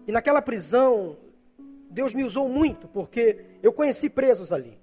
E 0.06 0.12
naquela 0.12 0.40
prisão 0.40 1.16
Deus 1.98 2.14
me 2.14 2.22
usou 2.22 2.48
muito, 2.48 2.86
porque 2.86 3.44
eu 3.60 3.72
conheci 3.72 4.08
presos 4.08 4.52
ali. 4.52 4.78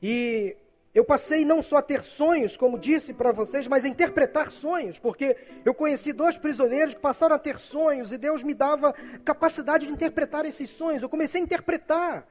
E 0.00 0.56
eu 0.94 1.04
passei 1.04 1.44
não 1.44 1.62
só 1.62 1.76
a 1.76 1.82
ter 1.82 2.02
sonhos, 2.02 2.56
como 2.56 2.78
disse 2.78 3.12
para 3.12 3.32
vocês, 3.32 3.66
mas 3.66 3.84
a 3.84 3.88
interpretar 3.88 4.50
sonhos, 4.50 4.98
porque 4.98 5.36
eu 5.62 5.74
conheci 5.74 6.10
dois 6.10 6.38
prisioneiros 6.38 6.94
que 6.94 7.00
passaram 7.00 7.36
a 7.36 7.38
ter 7.38 7.58
sonhos 7.58 8.12
e 8.12 8.16
Deus 8.16 8.42
me 8.42 8.54
dava 8.54 8.94
capacidade 9.26 9.86
de 9.86 9.92
interpretar 9.92 10.46
esses 10.46 10.70
sonhos. 10.70 11.02
Eu 11.02 11.08
comecei 11.10 11.38
a 11.38 11.44
interpretar 11.44 12.26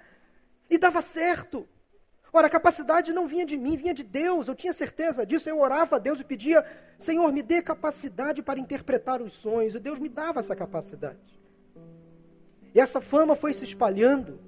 e 0.67 0.79
dava 0.79 0.99
certo. 0.99 1.69
Ora, 2.33 2.47
a 2.47 2.49
capacidade 2.49 3.13
não 3.13 3.27
vinha 3.27 3.45
de 3.45 3.55
mim, 3.55 3.75
vinha 3.75 3.93
de 3.93 4.03
Deus, 4.03 4.47
eu 4.47 4.55
tinha 4.55 4.73
certeza 4.73 5.27
disso. 5.27 5.47
Eu 5.47 5.59
orava 5.59 5.97
a 5.97 5.99
Deus 5.99 6.19
e 6.19 6.23
pedia: 6.23 6.65
Senhor, 6.97 7.31
me 7.31 7.43
dê 7.43 7.61
capacidade 7.61 8.41
para 8.41 8.59
interpretar 8.59 9.21
os 9.21 9.33
sonhos, 9.33 9.75
e 9.75 9.79
Deus 9.79 9.99
me 9.99 10.09
dava 10.09 10.39
essa 10.39 10.55
capacidade. 10.55 11.40
E 12.73 12.79
essa 12.79 13.01
fama 13.01 13.35
foi 13.35 13.53
se 13.53 13.63
espalhando 13.63 14.39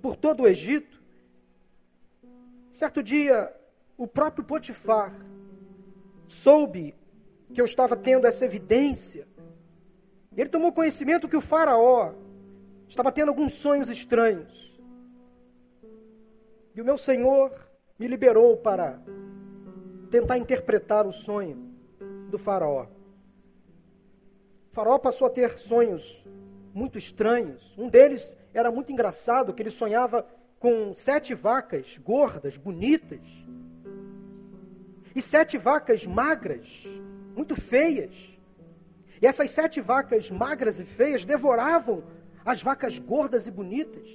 por 0.00 0.16
todo 0.16 0.42
o 0.42 0.48
Egito. 0.48 1.02
Certo 2.70 3.02
dia, 3.02 3.54
o 3.96 4.06
próprio 4.06 4.44
Potifar 4.44 5.12
soube 6.26 6.94
que 7.52 7.60
eu 7.60 7.64
estava 7.64 7.96
tendo 7.96 8.26
essa 8.26 8.44
evidência. 8.44 9.28
Ele 10.36 10.48
tomou 10.48 10.72
conhecimento 10.72 11.28
que 11.28 11.36
o 11.36 11.40
Faraó 11.42 12.14
estava 12.88 13.12
tendo 13.12 13.28
alguns 13.28 13.52
sonhos 13.52 13.90
estranhos. 13.90 14.72
E 16.74 16.80
o 16.80 16.84
meu 16.84 16.96
Senhor 16.96 17.50
me 17.98 18.08
liberou 18.08 18.56
para 18.56 19.02
tentar 20.10 20.38
interpretar 20.38 21.06
o 21.06 21.12
sonho 21.12 21.70
do 22.30 22.38
Faraó. 22.38 22.86
O 24.70 24.74
Faraó 24.74 24.98
passou 24.98 25.26
a 25.26 25.30
ter 25.30 25.58
sonhos 25.58 26.24
muito 26.74 26.98
estranhos. 26.98 27.74
Um 27.76 27.88
deles 27.88 28.36
era 28.52 28.70
muito 28.70 28.92
engraçado, 28.92 29.52
que 29.52 29.62
ele 29.62 29.70
sonhava 29.70 30.26
com 30.58 30.94
sete 30.94 31.34
vacas 31.34 31.98
gordas, 31.98 32.56
bonitas, 32.56 33.20
e 35.14 35.20
sete 35.20 35.58
vacas 35.58 36.06
magras, 36.06 36.84
muito 37.36 37.54
feias. 37.54 38.14
E 39.20 39.26
essas 39.26 39.50
sete 39.50 39.80
vacas 39.80 40.30
magras 40.30 40.80
e 40.80 40.84
feias 40.84 41.24
devoravam 41.24 42.04
as 42.44 42.62
vacas 42.62 42.98
gordas 42.98 43.46
e 43.46 43.50
bonitas. 43.50 44.08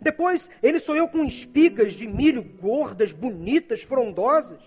Depois 0.00 0.48
ele 0.62 0.80
sonhou 0.80 1.06
com 1.08 1.24
espigas 1.24 1.92
de 1.92 2.06
milho 2.06 2.42
gordas, 2.42 3.12
bonitas, 3.12 3.82
frondosas. 3.82 4.60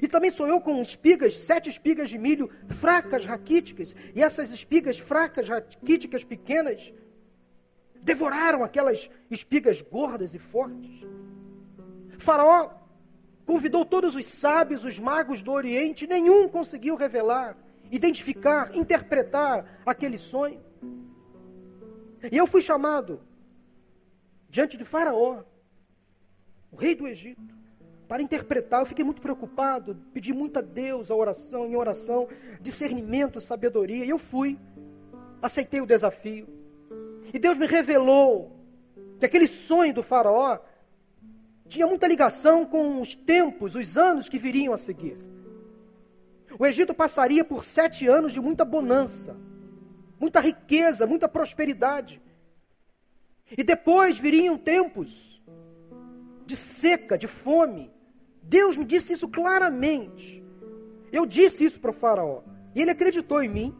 E 0.00 0.06
também 0.06 0.30
sonhou 0.30 0.60
com 0.60 0.80
espigas, 0.80 1.36
sete 1.36 1.68
espigas 1.68 2.10
de 2.10 2.18
milho 2.18 2.48
fracas, 2.68 3.24
raquíticas. 3.24 3.94
E 4.14 4.22
essas 4.22 4.52
espigas 4.52 4.98
fracas, 4.98 5.48
raquíticas, 5.48 6.22
pequenas, 6.22 6.92
devoraram 8.00 8.62
aquelas 8.62 9.10
espigas 9.30 9.82
gordas 9.82 10.34
e 10.34 10.38
fortes. 10.38 11.04
Faraó 12.18 12.70
convidou 13.44 13.84
todos 13.84 14.14
os 14.14 14.26
sábios, 14.26 14.84
os 14.84 14.98
magos 14.98 15.42
do 15.42 15.50
Oriente, 15.50 16.06
nenhum 16.06 16.48
conseguiu 16.48 16.94
revelar, 16.94 17.56
identificar, 17.90 18.74
interpretar 18.76 19.80
aquele 19.84 20.18
sonho. 20.18 20.60
E 22.30 22.36
eu 22.36 22.46
fui 22.46 22.60
chamado 22.60 23.20
diante 24.48 24.76
de 24.76 24.84
Faraó, 24.84 25.42
o 26.70 26.76
rei 26.76 26.94
do 26.94 27.08
Egito 27.08 27.59
para 28.10 28.24
interpretar. 28.24 28.80
Eu 28.80 28.86
fiquei 28.86 29.04
muito 29.04 29.22
preocupado, 29.22 29.94
pedi 30.12 30.32
muito 30.32 30.58
a 30.58 30.60
Deus 30.60 31.12
a 31.12 31.14
oração, 31.14 31.64
em 31.64 31.76
oração, 31.76 32.26
discernimento, 32.60 33.40
sabedoria. 33.40 34.04
E 34.04 34.10
eu 34.10 34.18
fui, 34.18 34.58
aceitei 35.40 35.80
o 35.80 35.86
desafio. 35.86 36.48
E 37.32 37.38
Deus 37.38 37.56
me 37.56 37.68
revelou 37.68 38.58
que 39.20 39.26
aquele 39.26 39.46
sonho 39.46 39.94
do 39.94 40.02
Faraó 40.02 40.58
tinha 41.68 41.86
muita 41.86 42.08
ligação 42.08 42.66
com 42.66 43.00
os 43.00 43.14
tempos, 43.14 43.76
os 43.76 43.96
anos 43.96 44.28
que 44.28 44.38
viriam 44.38 44.74
a 44.74 44.76
seguir. 44.76 45.16
O 46.58 46.66
Egito 46.66 46.92
passaria 46.92 47.44
por 47.44 47.64
sete 47.64 48.08
anos 48.08 48.32
de 48.32 48.40
muita 48.40 48.64
bonança, 48.64 49.40
muita 50.18 50.40
riqueza, 50.40 51.06
muita 51.06 51.28
prosperidade. 51.28 52.20
E 53.56 53.62
depois 53.62 54.18
viriam 54.18 54.58
tempos 54.58 55.40
de 56.44 56.56
seca, 56.56 57.16
de 57.16 57.28
fome, 57.28 57.99
Deus 58.50 58.76
me 58.76 58.84
disse 58.84 59.12
isso 59.12 59.28
claramente. 59.28 60.44
Eu 61.12 61.24
disse 61.24 61.64
isso 61.64 61.78
para 61.78 61.92
o 61.92 61.94
Faraó. 61.94 62.42
E 62.74 62.82
ele 62.82 62.90
acreditou 62.90 63.40
em 63.44 63.48
mim. 63.48 63.76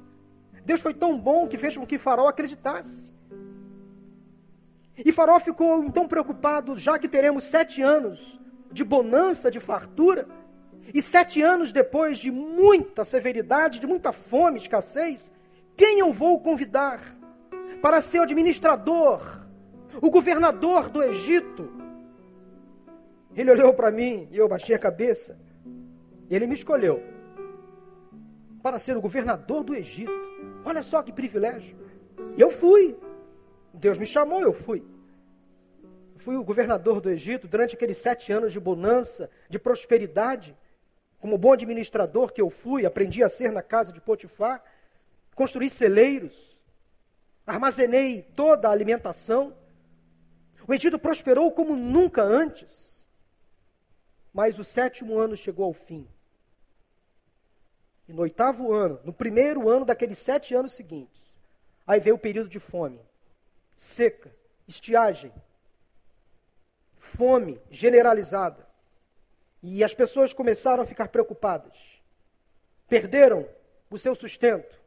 Deus 0.65 0.81
foi 0.81 0.95
tão 0.95 1.21
bom 1.21 1.49
que 1.49 1.59
fez 1.59 1.77
com 1.77 1.85
que 1.85 1.99
Faraó 1.99 2.29
acreditasse. 2.29 3.13
E 4.97 5.11
Faraó 5.11 5.41
ficou 5.41 5.83
então 5.83 6.07
preocupado, 6.07 6.79
já 6.79 7.01
que 7.01 7.09
teremos 7.09 7.43
sete 7.45 7.83
anos 7.83 8.41
de 8.71 8.85
bonança, 8.85 9.51
de 9.51 9.59
fartura, 9.59 10.29
e 10.95 11.03
sete 11.03 11.43
anos 11.43 11.73
depois 11.73 12.19
de 12.19 12.31
muita 12.31 13.03
severidade, 13.03 13.81
de 13.81 13.89
muita 13.89 14.13
fome, 14.13 14.59
escassez, 14.59 15.33
quem 15.77 15.99
eu 15.99 16.13
vou 16.13 16.39
convidar 16.39 17.01
para 17.83 18.01
ser 18.01 18.21
o 18.21 18.23
administrador, 18.23 19.49
o 20.01 20.11
governador 20.11 20.89
do 20.89 21.03
Egito? 21.03 21.80
Ele 23.35 23.51
olhou 23.51 23.73
para 23.73 23.91
mim 23.91 24.29
e 24.31 24.37
eu 24.37 24.49
baixei 24.49 24.75
a 24.75 24.79
cabeça. 24.79 25.39
Ele 26.29 26.47
me 26.47 26.55
escolheu 26.55 27.03
para 28.63 28.79
ser 28.79 28.97
o 28.97 29.01
governador 29.01 29.63
do 29.65 29.75
Egito. 29.75 30.13
Olha 30.65 30.83
só 30.83 31.03
que 31.03 31.13
privilégio. 31.13 31.77
Eu 32.37 32.51
fui. 32.51 32.97
Deus 33.73 33.99
me 33.99 34.07
chamou, 34.07 34.41
eu 34.41 34.53
fui. 34.53 34.85
fui 36.17 36.37
o 36.37 36.45
governador 36.45 37.01
do 37.01 37.11
Egito 37.11 37.49
durante 37.49 37.75
aqueles 37.75 37.99
sete 37.99 38.33
anos 38.33 38.53
de 38.53 38.61
bonança, 38.61 39.31
de 39.49 39.59
prosperidade. 39.59 40.57
Como 41.19 41.39
bom 41.39 41.53
administrador 41.53 42.33
que 42.33 42.41
eu 42.41 42.51
fui, 42.51 42.85
aprendi 42.85 43.23
a 43.23 43.29
ser 43.29 43.53
na 43.53 43.63
casa 43.63 43.93
de 43.93 44.01
Potifar, 44.01 44.63
construí 45.35 45.69
celeiros, 45.69 46.59
armazenei 47.47 48.23
toda 48.35 48.69
a 48.69 48.73
alimentação. 48.73 49.55
O 50.67 50.73
Egito 50.73 50.99
prosperou 50.99 51.53
como 51.53 51.77
nunca 51.77 52.23
antes. 52.23 52.90
Mas 54.33 54.59
o 54.59 54.65
sétimo 54.65 55.19
ano 55.19 55.37
chegou 55.37 55.65
ao 55.65 55.73
fim. 55.73 56.07
E 58.09 58.13
no 58.13 58.23
oitavo 58.23 58.73
ano, 58.73 59.01
no 59.05 59.13
primeiro 59.13 59.69
ano 59.69 59.85
daqueles 59.85 60.19
sete 60.19 60.55
anos 60.55 60.73
seguintes, 60.73 61.37
aí 61.87 62.01
veio 62.01 62.17
o 62.17 62.19
período 62.19 62.49
de 62.49 62.59
fome, 62.59 63.01
seca, 63.77 64.35
estiagem, 64.67 65.33
fome 66.97 67.61
generalizada. 67.71 68.67
E 69.63 69.85
as 69.85 69.95
pessoas 69.95 70.33
começaram 70.33 70.83
a 70.83 70.87
ficar 70.87 71.09
preocupadas. 71.09 71.77
Perderam 72.89 73.49
o 73.91 73.99
seu 73.99 74.15
sustento. 74.15 74.81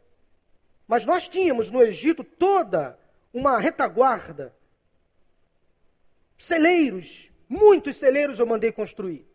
Mas 0.87 1.05
nós 1.05 1.29
tínhamos 1.29 1.69
no 1.69 1.81
Egito 1.81 2.23
toda 2.23 2.99
uma 3.33 3.57
retaguarda. 3.59 4.53
Celeiros, 6.37 7.31
muitos 7.47 7.95
celeiros 7.97 8.39
eu 8.39 8.45
mandei 8.45 8.71
construir. 8.71 9.25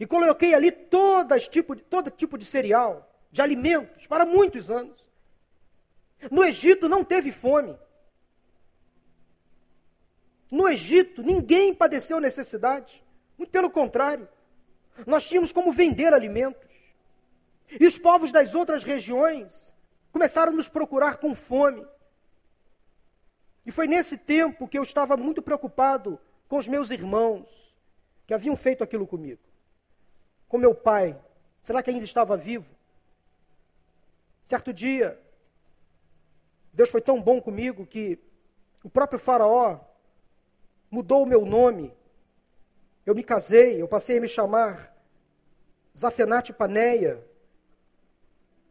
E 0.00 0.06
coloquei 0.06 0.54
ali 0.54 0.72
todo 0.72 1.38
tipo, 1.38 1.76
de, 1.76 1.82
todo 1.82 2.10
tipo 2.10 2.38
de 2.38 2.44
cereal, 2.46 3.06
de 3.30 3.42
alimentos, 3.42 4.06
para 4.06 4.24
muitos 4.24 4.70
anos. 4.70 5.06
No 6.30 6.42
Egito 6.42 6.88
não 6.88 7.04
teve 7.04 7.30
fome. 7.30 7.78
No 10.50 10.66
Egito 10.66 11.22
ninguém 11.22 11.74
padeceu 11.74 12.18
necessidade. 12.18 13.04
Muito 13.36 13.50
pelo 13.50 13.68
contrário. 13.68 14.26
Nós 15.06 15.28
tínhamos 15.28 15.52
como 15.52 15.70
vender 15.70 16.14
alimentos. 16.14 16.66
E 17.78 17.86
os 17.86 17.98
povos 17.98 18.32
das 18.32 18.54
outras 18.54 18.82
regiões 18.82 19.74
começaram 20.10 20.50
a 20.50 20.56
nos 20.56 20.68
procurar 20.68 21.18
com 21.18 21.34
fome. 21.34 21.86
E 23.66 23.70
foi 23.70 23.86
nesse 23.86 24.16
tempo 24.16 24.66
que 24.66 24.78
eu 24.78 24.82
estava 24.82 25.14
muito 25.14 25.42
preocupado 25.42 26.18
com 26.48 26.56
os 26.56 26.66
meus 26.66 26.90
irmãos 26.90 27.76
que 28.26 28.32
haviam 28.32 28.56
feito 28.56 28.82
aquilo 28.82 29.06
comigo. 29.06 29.49
Com 30.50 30.58
meu 30.58 30.74
pai, 30.74 31.16
será 31.62 31.80
que 31.80 31.90
ainda 31.90 32.04
estava 32.04 32.36
vivo? 32.36 32.74
Certo 34.42 34.72
dia, 34.72 35.16
Deus 36.72 36.90
foi 36.90 37.00
tão 37.00 37.22
bom 37.22 37.40
comigo 37.40 37.86
que 37.86 38.18
o 38.82 38.90
próprio 38.90 39.20
Faraó 39.20 39.78
mudou 40.90 41.22
o 41.22 41.26
meu 41.26 41.46
nome. 41.46 41.96
Eu 43.06 43.14
me 43.14 43.22
casei, 43.22 43.80
eu 43.80 43.86
passei 43.86 44.18
a 44.18 44.20
me 44.20 44.26
chamar 44.26 44.92
Zafenate 45.96 46.52
Paneia. 46.52 47.24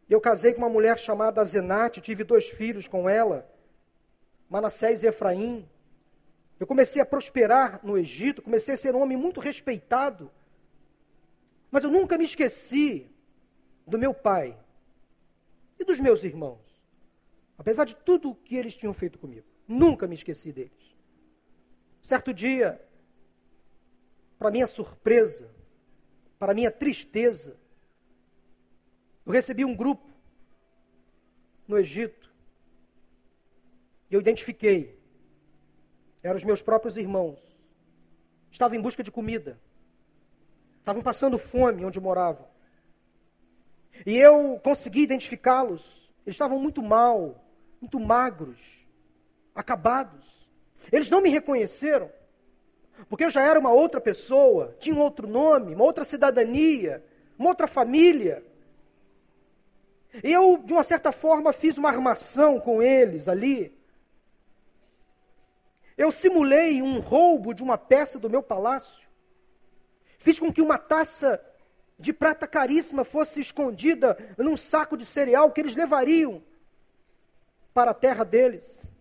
Eu 0.06 0.20
casei 0.20 0.52
com 0.52 0.58
uma 0.58 0.68
mulher 0.68 0.98
chamada 0.98 1.42
Zenate, 1.44 2.02
tive 2.02 2.24
dois 2.24 2.46
filhos 2.46 2.86
com 2.86 3.08
ela, 3.08 3.50
Manassés 4.50 5.02
e 5.02 5.06
Efraim. 5.06 5.66
Eu 6.58 6.66
comecei 6.66 7.00
a 7.00 7.06
prosperar 7.06 7.80
no 7.82 7.96
Egito, 7.96 8.42
comecei 8.42 8.74
a 8.74 8.76
ser 8.76 8.94
um 8.94 9.00
homem 9.00 9.16
muito 9.16 9.40
respeitado. 9.40 10.30
Mas 11.70 11.84
eu 11.84 11.90
nunca 11.90 12.18
me 12.18 12.24
esqueci 12.24 13.10
do 13.86 13.98
meu 13.98 14.12
pai 14.12 14.58
e 15.78 15.84
dos 15.84 16.00
meus 16.00 16.24
irmãos. 16.24 16.60
Apesar 17.56 17.84
de 17.84 17.94
tudo 17.94 18.34
que 18.34 18.56
eles 18.56 18.76
tinham 18.76 18.92
feito 18.92 19.18
comigo. 19.18 19.46
Nunca 19.68 20.06
me 20.06 20.14
esqueci 20.14 20.52
deles. 20.52 20.96
Certo 22.02 22.32
dia, 22.32 22.82
para 24.38 24.50
minha 24.50 24.66
surpresa, 24.66 25.54
para 26.38 26.54
minha 26.54 26.70
tristeza, 26.70 27.60
eu 29.24 29.32
recebi 29.32 29.64
um 29.64 29.76
grupo 29.76 30.10
no 31.68 31.78
Egito. 31.78 32.32
E 34.10 34.14
eu 34.14 34.20
identifiquei. 34.20 34.98
Eram 36.22 36.36
os 36.36 36.44
meus 36.44 36.62
próprios 36.62 36.96
irmãos. 36.96 37.38
Estavam 38.50 38.76
em 38.76 38.82
busca 38.82 39.02
de 39.02 39.12
comida. 39.12 39.60
Estavam 40.80 41.02
passando 41.02 41.38
fome 41.38 41.84
onde 41.84 42.00
moravam. 42.00 42.46
E 44.04 44.16
eu 44.16 44.58
consegui 44.62 45.02
identificá-los. 45.02 46.10
Eles 46.26 46.34
estavam 46.34 46.58
muito 46.58 46.82
mal, 46.82 47.44
muito 47.80 48.00
magros, 48.00 48.86
acabados. 49.54 50.48
Eles 50.90 51.10
não 51.10 51.20
me 51.20 51.30
reconheceram. 51.30 52.10
Porque 53.08 53.24
eu 53.24 53.30
já 53.30 53.42
era 53.42 53.58
uma 53.58 53.72
outra 53.72 54.00
pessoa, 54.00 54.76
tinha 54.78 54.94
um 54.94 55.00
outro 55.00 55.26
nome, 55.26 55.74
uma 55.74 55.84
outra 55.84 56.04
cidadania, 56.04 57.04
uma 57.38 57.48
outra 57.48 57.66
família. 57.66 58.44
E 60.22 60.32
eu, 60.32 60.58
de 60.58 60.72
uma 60.72 60.82
certa 60.82 61.12
forma, 61.12 61.52
fiz 61.52 61.78
uma 61.78 61.88
armação 61.88 62.60
com 62.60 62.82
eles 62.82 63.28
ali. 63.28 63.74
Eu 65.96 66.10
simulei 66.10 66.82
um 66.82 66.98
roubo 66.98 67.54
de 67.54 67.62
uma 67.62 67.78
peça 67.78 68.18
do 68.18 68.30
meu 68.30 68.42
palácio. 68.42 69.09
Fiz 70.20 70.38
com 70.38 70.52
que 70.52 70.60
uma 70.60 70.76
taça 70.76 71.42
de 71.98 72.12
prata 72.12 72.46
caríssima 72.46 73.04
fosse 73.04 73.40
escondida 73.40 74.18
num 74.36 74.54
saco 74.54 74.94
de 74.94 75.06
cereal 75.06 75.50
que 75.50 75.62
eles 75.62 75.74
levariam 75.74 76.42
para 77.72 77.92
a 77.92 77.94
terra 77.94 78.22
deles. 78.22 78.92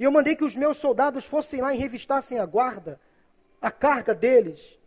E 0.00 0.04
eu 0.04 0.10
mandei 0.10 0.34
que 0.34 0.44
os 0.44 0.56
meus 0.56 0.78
soldados 0.78 1.26
fossem 1.26 1.60
lá 1.60 1.74
e 1.74 1.78
revistassem 1.78 2.38
a 2.38 2.46
guarda, 2.46 2.98
a 3.60 3.70
carga 3.70 4.14
deles. 4.14 4.78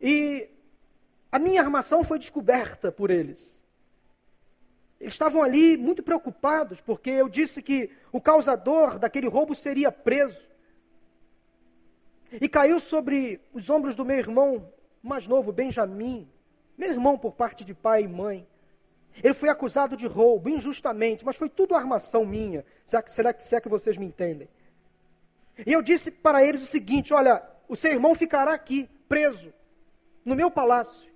E 0.00 0.48
a 1.30 1.38
minha 1.38 1.60
armação 1.60 2.02
foi 2.02 2.18
descoberta 2.18 2.90
por 2.90 3.10
eles. 3.10 3.62
Eles 4.98 5.12
estavam 5.12 5.42
ali 5.42 5.76
muito 5.76 6.02
preocupados, 6.02 6.80
porque 6.80 7.10
eu 7.10 7.28
disse 7.28 7.60
que 7.60 7.90
o 8.10 8.18
causador 8.18 8.98
daquele 8.98 9.28
roubo 9.28 9.54
seria 9.54 9.92
preso. 9.92 10.53
E 12.40 12.48
caiu 12.48 12.80
sobre 12.80 13.40
os 13.52 13.68
ombros 13.70 13.96
do 13.96 14.04
meu 14.04 14.16
irmão 14.16 14.72
mais 15.02 15.26
novo, 15.26 15.52
Benjamim, 15.52 16.28
meu 16.76 16.90
irmão 16.90 17.18
por 17.18 17.32
parte 17.32 17.64
de 17.64 17.74
pai 17.74 18.04
e 18.04 18.08
mãe. 18.08 18.46
Ele 19.22 19.34
foi 19.34 19.48
acusado 19.48 19.96
de 19.96 20.06
roubo, 20.06 20.48
injustamente, 20.48 21.24
mas 21.24 21.36
foi 21.36 21.48
tudo 21.48 21.74
armação 21.74 22.24
minha. 22.24 22.64
Será 22.84 23.02
que, 23.02 23.12
será 23.12 23.32
que, 23.32 23.46
será 23.46 23.60
que 23.60 23.68
vocês 23.68 23.96
me 23.96 24.06
entendem? 24.06 24.48
E 25.64 25.72
eu 25.72 25.82
disse 25.82 26.10
para 26.10 26.42
eles 26.42 26.62
o 26.62 26.66
seguinte: 26.66 27.14
olha, 27.14 27.42
o 27.68 27.76
seu 27.76 27.92
irmão 27.92 28.14
ficará 28.14 28.52
aqui, 28.52 28.88
preso, 29.08 29.52
no 30.24 30.34
meu 30.34 30.50
palácio. 30.50 31.12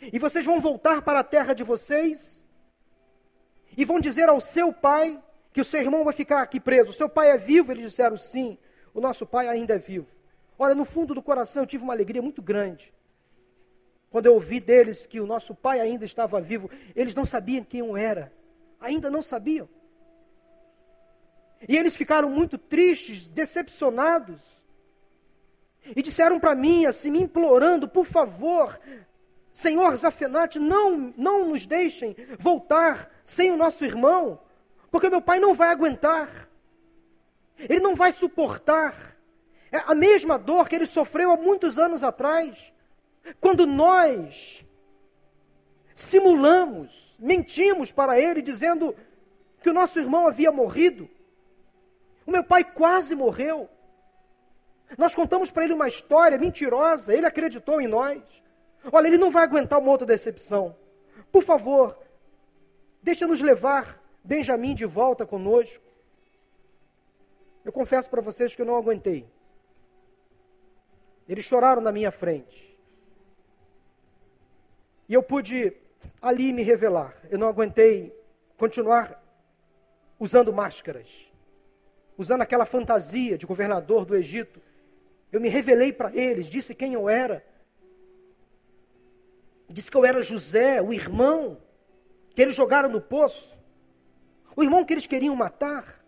E 0.00 0.18
vocês 0.18 0.44
vão 0.44 0.60
voltar 0.60 1.02
para 1.02 1.20
a 1.20 1.24
terra 1.24 1.52
de 1.52 1.64
vocês 1.64 2.44
e 3.76 3.84
vão 3.84 4.00
dizer 4.00 4.28
ao 4.28 4.40
seu 4.40 4.72
pai 4.72 5.22
que 5.52 5.60
o 5.60 5.64
seu 5.64 5.80
irmão 5.80 6.04
vai 6.04 6.12
ficar 6.12 6.42
aqui 6.42 6.60
preso. 6.60 6.90
O 6.90 6.94
seu 6.94 7.08
pai 7.08 7.30
é 7.30 7.36
vivo? 7.36 7.72
Eles 7.72 7.90
disseram 7.90 8.16
sim. 8.16 8.58
O 8.94 9.00
nosso 9.00 9.26
pai 9.26 9.48
ainda 9.48 9.74
é 9.74 9.78
vivo. 9.78 10.14
Olha, 10.58 10.74
no 10.74 10.84
fundo 10.84 11.14
do 11.14 11.22
coração 11.22 11.62
eu 11.62 11.66
tive 11.66 11.84
uma 11.84 11.92
alegria 11.92 12.22
muito 12.22 12.40
grande. 12.40 12.92
Quando 14.10 14.26
eu 14.26 14.34
ouvi 14.34 14.60
deles 14.60 15.06
que 15.06 15.20
o 15.20 15.26
nosso 15.26 15.54
pai 15.54 15.80
ainda 15.80 16.04
estava 16.04 16.40
vivo, 16.40 16.70
eles 16.94 17.14
não 17.14 17.26
sabiam 17.26 17.64
quem 17.64 17.80
eu 17.80 17.96
era, 17.96 18.32
ainda 18.80 19.10
não 19.10 19.22
sabiam. 19.22 19.68
E 21.68 21.76
eles 21.76 21.96
ficaram 21.96 22.30
muito 22.30 22.58
tristes, 22.58 23.28
decepcionados. 23.28 24.64
E 25.94 26.02
disseram 26.02 26.40
para 26.40 26.54
mim, 26.54 26.84
assim, 26.84 27.10
me 27.10 27.20
implorando, 27.20 27.88
por 27.88 28.04
favor, 28.04 28.78
Senhor 29.52 29.96
Zafenate, 29.96 30.58
não, 30.58 31.14
não 31.16 31.48
nos 31.48 31.64
deixem 31.64 32.16
voltar 32.38 33.10
sem 33.24 33.50
o 33.50 33.56
nosso 33.56 33.84
irmão, 33.84 34.40
porque 34.90 35.08
meu 35.08 35.22
pai 35.22 35.38
não 35.38 35.54
vai 35.54 35.70
aguentar, 35.70 36.48
ele 37.58 37.80
não 37.80 37.94
vai 37.94 38.12
suportar. 38.12 39.15
É 39.76 39.82
a 39.86 39.94
mesma 39.94 40.38
dor 40.38 40.68
que 40.68 40.74
ele 40.74 40.86
sofreu 40.86 41.30
há 41.30 41.36
muitos 41.36 41.78
anos 41.78 42.02
atrás. 42.02 42.72
Quando 43.40 43.66
nós 43.66 44.64
simulamos, 45.94 47.14
mentimos 47.18 47.92
para 47.92 48.18
ele, 48.18 48.40
dizendo 48.40 48.94
que 49.62 49.68
o 49.68 49.74
nosso 49.74 49.98
irmão 49.98 50.26
havia 50.26 50.50
morrido, 50.50 51.08
o 52.26 52.30
meu 52.30 52.42
pai 52.42 52.64
quase 52.64 53.14
morreu. 53.14 53.68
Nós 54.96 55.14
contamos 55.14 55.50
para 55.50 55.64
ele 55.64 55.74
uma 55.74 55.88
história 55.88 56.38
mentirosa, 56.38 57.14
ele 57.14 57.26
acreditou 57.26 57.80
em 57.80 57.86
nós. 57.86 58.22
Olha, 58.90 59.08
ele 59.08 59.18
não 59.18 59.30
vai 59.30 59.44
aguentar 59.44 59.78
uma 59.78 59.90
outra 59.90 60.06
decepção. 60.06 60.74
Por 61.30 61.42
favor, 61.42 61.98
deixa-nos 63.02 63.40
levar 63.40 64.00
Benjamim 64.24 64.74
de 64.74 64.86
volta 64.86 65.26
conosco. 65.26 65.84
Eu 67.64 67.72
confesso 67.72 68.08
para 68.08 68.22
vocês 68.22 68.54
que 68.54 68.62
eu 68.62 68.66
não 68.66 68.76
aguentei. 68.76 69.35
Eles 71.28 71.44
choraram 71.44 71.82
na 71.82 71.92
minha 71.92 72.10
frente. 72.10 72.78
E 75.08 75.14
eu 75.14 75.22
pude 75.22 75.72
ali 76.20 76.52
me 76.52 76.62
revelar. 76.62 77.14
Eu 77.30 77.38
não 77.38 77.48
aguentei 77.48 78.14
continuar 78.56 79.22
usando 80.18 80.52
máscaras. 80.52 81.26
usando 82.18 82.42
aquela 82.42 82.64
fantasia 82.64 83.36
de 83.36 83.46
governador 83.46 84.04
do 84.04 84.16
Egito. 84.16 84.60
Eu 85.30 85.40
me 85.40 85.48
revelei 85.48 85.92
para 85.92 86.14
eles, 86.14 86.46
disse 86.46 86.74
quem 86.74 86.94
eu 86.94 87.08
era. 87.08 87.44
Disse 89.68 89.90
que 89.90 89.96
eu 89.96 90.04
era 90.04 90.22
José, 90.22 90.80
o 90.80 90.92
irmão 90.92 91.60
que 92.34 92.40
eles 92.40 92.54
jogaram 92.54 92.88
no 92.88 93.00
poço. 93.00 93.58
O 94.56 94.62
irmão 94.62 94.84
que 94.84 94.94
eles 94.94 95.06
queriam 95.06 95.36
matar. 95.36 96.02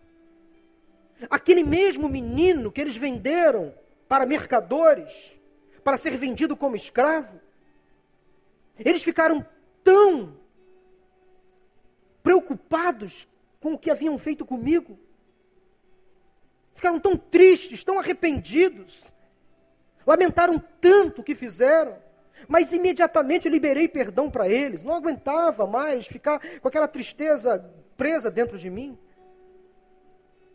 Aquele 1.29 1.63
mesmo 1.63 2.07
menino 2.07 2.71
que 2.71 2.81
eles 2.81 2.95
venderam 2.95 3.73
para 4.09 4.25
mercadores, 4.25 5.39
para 5.83 5.95
ser 5.95 6.17
vendido 6.17 6.57
como 6.57 6.75
escravo. 6.75 7.39
Eles 8.77 9.03
ficaram 9.03 9.45
tão 9.83 10.35
preocupados 12.23 13.27
com 13.59 13.73
o 13.73 13.77
que 13.77 13.91
haviam 13.91 14.17
feito 14.17 14.45
comigo. 14.45 14.99
Ficaram 16.73 16.99
tão 16.99 17.15
tristes, 17.15 17.83
tão 17.83 17.99
arrependidos. 17.99 19.03
Lamentaram 20.07 20.57
tanto 20.81 21.21
o 21.21 21.23
que 21.23 21.35
fizeram. 21.35 21.95
Mas 22.47 22.73
imediatamente 22.73 23.47
eu 23.47 23.51
liberei 23.51 23.87
perdão 23.87 24.29
para 24.31 24.49
eles. 24.49 24.81
Não 24.81 24.95
aguentava 24.95 25.67
mais 25.67 26.07
ficar 26.07 26.39
com 26.59 26.67
aquela 26.67 26.87
tristeza 26.87 27.63
presa 27.95 28.31
dentro 28.31 28.57
de 28.57 28.71
mim. 28.71 28.97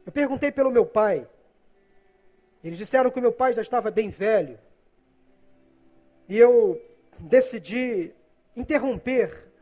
Eu 0.05 0.11
perguntei 0.11 0.51
pelo 0.51 0.73
meu 0.73 0.85
pai. 0.85 1.29
Eles 2.65 2.79
disseram 2.79 3.11
que 3.11 3.21
meu 3.21 3.31
pai 3.31 3.53
já 3.53 3.61
estava 3.61 3.91
bem 3.91 4.09
velho. 4.09 4.59
E 6.27 6.39
eu 6.39 6.81
decidi 7.21 8.15
interromper 8.57 9.53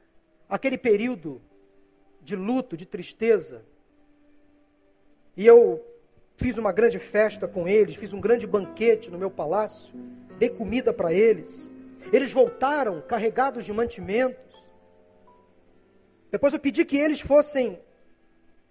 aquele 0.48 0.78
período 0.78 1.42
de 2.22 2.36
luto, 2.36 2.76
de 2.76 2.86
tristeza. 2.86 3.64
E 5.36 5.44
eu 5.44 5.84
fiz 6.36 6.56
uma 6.58 6.70
grande 6.70 7.00
festa 7.00 7.48
com 7.48 7.66
eles, 7.66 7.96
fiz 7.96 8.12
um 8.12 8.20
grande 8.20 8.46
banquete 8.46 9.10
no 9.10 9.18
meu 9.18 9.30
palácio, 9.30 9.92
dei 10.38 10.48
comida 10.48 10.92
para 10.92 11.12
eles. 11.12 11.68
Eles 12.12 12.32
voltaram 12.32 13.00
carregados 13.00 13.64
de 13.64 13.72
mantimentos. 13.72 14.40
Depois 16.30 16.52
eu 16.52 16.60
pedi 16.60 16.84
que 16.84 16.96
eles 16.96 17.20
fossem 17.20 17.80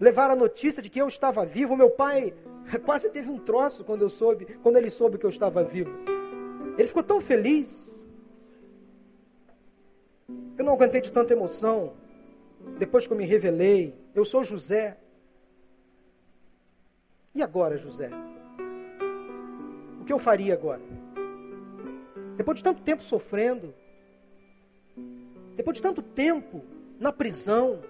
levar 0.02 0.32
a 0.32 0.36
notícia 0.36 0.82
de 0.82 0.90
que 0.90 1.00
eu 1.00 1.08
estava 1.08 1.46
vivo. 1.46 1.78
Meu 1.78 1.92
pai 1.92 2.34
quase 2.84 3.10
teve 3.12 3.30
um 3.30 3.38
troço 3.38 3.84
quando 3.84 4.02
eu 4.02 4.10
soube, 4.10 4.46
quando 4.64 4.78
ele 4.78 4.90
soube 4.90 5.20
que 5.20 5.26
eu 5.26 5.30
estava 5.30 5.64
vivo. 5.64 5.92
Ele 6.78 6.88
ficou 6.88 7.04
tão 7.04 7.22
feliz. 7.22 8.08
Eu 10.58 10.66
não 10.66 10.74
aguentei 10.74 11.00
de 11.00 11.14
tanta 11.14 11.34
emoção. 11.34 11.94
Depois 12.80 13.06
que 13.06 13.14
eu 13.14 13.18
me 13.18 13.26
revelei, 13.26 13.96
eu 14.16 14.26
sou 14.26 14.44
José. 14.44 14.98
E 17.36 17.42
agora, 17.44 17.78
José? 17.78 18.10
O 20.02 20.04
que 20.06 20.12
eu 20.12 20.20
faria 20.20 20.54
agora? 20.54 20.82
Depois 22.38 22.58
de 22.58 22.64
tanto 22.64 22.82
tempo 22.82 23.04
sofrendo, 23.04 23.74
depois 25.56 25.78
de 25.78 25.84
tanto 25.84 26.02
tempo 26.02 26.64
na 27.00 27.14
prisão, 27.14 27.82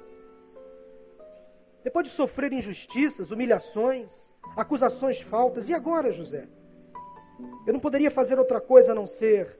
depois 1.84 2.08
de 2.08 2.14
sofrer 2.14 2.54
injustiças, 2.54 3.32
humilhações, 3.32 4.34
acusações 4.56 5.20
faltas, 5.20 5.70
e 5.70 5.74
agora, 5.74 6.12
José? 6.12 6.48
Eu 7.66 7.74
não 7.74 7.80
poderia 7.80 8.12
fazer 8.12 8.38
outra 8.38 8.62
coisa 8.62 8.92
a 8.92 8.96
não 8.96 9.08
ser 9.08 9.60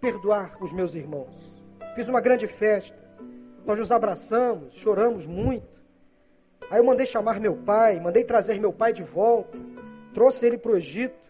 perdoar 0.00 0.62
os 0.62 0.72
meus 0.72 0.94
irmãos. 0.94 1.62
Fiz 1.94 2.08
uma 2.08 2.20
grande 2.20 2.46
festa, 2.46 2.98
nós 3.64 3.78
nos 3.78 3.92
abraçamos, 3.92 4.74
choramos 4.74 5.26
muito. 5.26 5.80
Aí 6.70 6.78
eu 6.78 6.84
mandei 6.84 7.06
chamar 7.06 7.40
meu 7.40 7.56
pai, 7.56 7.98
mandei 8.00 8.24
trazer 8.24 8.58
meu 8.58 8.72
pai 8.72 8.92
de 8.92 9.02
volta, 9.02 9.58
trouxe 10.12 10.46
ele 10.46 10.58
para 10.58 10.72
o 10.72 10.76
Egito. 10.76 11.22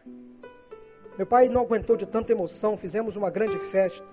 Meu 1.17 1.27
pai 1.27 1.49
não 1.49 1.63
aguentou 1.63 1.97
de 1.97 2.07
tanta 2.07 2.33
emoção, 2.33 2.77
fizemos 2.77 3.17
uma 3.17 3.31
grande 3.31 3.59
festa. 3.59 4.07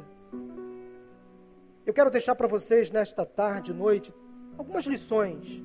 Eu 1.85 1.93
quero 1.93 2.11
deixar 2.11 2.35
para 2.35 2.47
vocês 2.47 2.91
nesta 2.91 3.25
tarde, 3.25 3.73
noite, 3.73 4.13
algumas 4.57 4.85
lições 4.85 5.63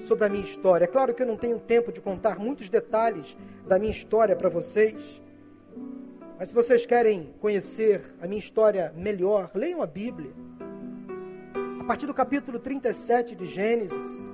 sobre 0.00 0.24
a 0.24 0.28
minha 0.28 0.42
história. 0.42 0.84
É 0.84 0.88
claro 0.88 1.14
que 1.14 1.22
eu 1.22 1.26
não 1.26 1.36
tenho 1.36 1.58
tempo 1.58 1.92
de 1.92 2.00
contar 2.00 2.38
muitos 2.38 2.68
detalhes 2.68 3.36
da 3.66 3.78
minha 3.78 3.90
história 3.90 4.36
para 4.36 4.48
vocês. 4.48 5.22
Mas 6.38 6.50
se 6.50 6.54
vocês 6.54 6.86
querem 6.86 7.34
conhecer 7.40 8.02
a 8.20 8.26
minha 8.26 8.38
história 8.38 8.92
melhor, 8.96 9.50
leiam 9.54 9.82
a 9.82 9.86
Bíblia. 9.86 10.32
A 11.80 11.84
partir 11.84 12.06
do 12.06 12.14
capítulo 12.14 12.58
37 12.58 13.34
de 13.34 13.46
Gênesis, 13.46 14.32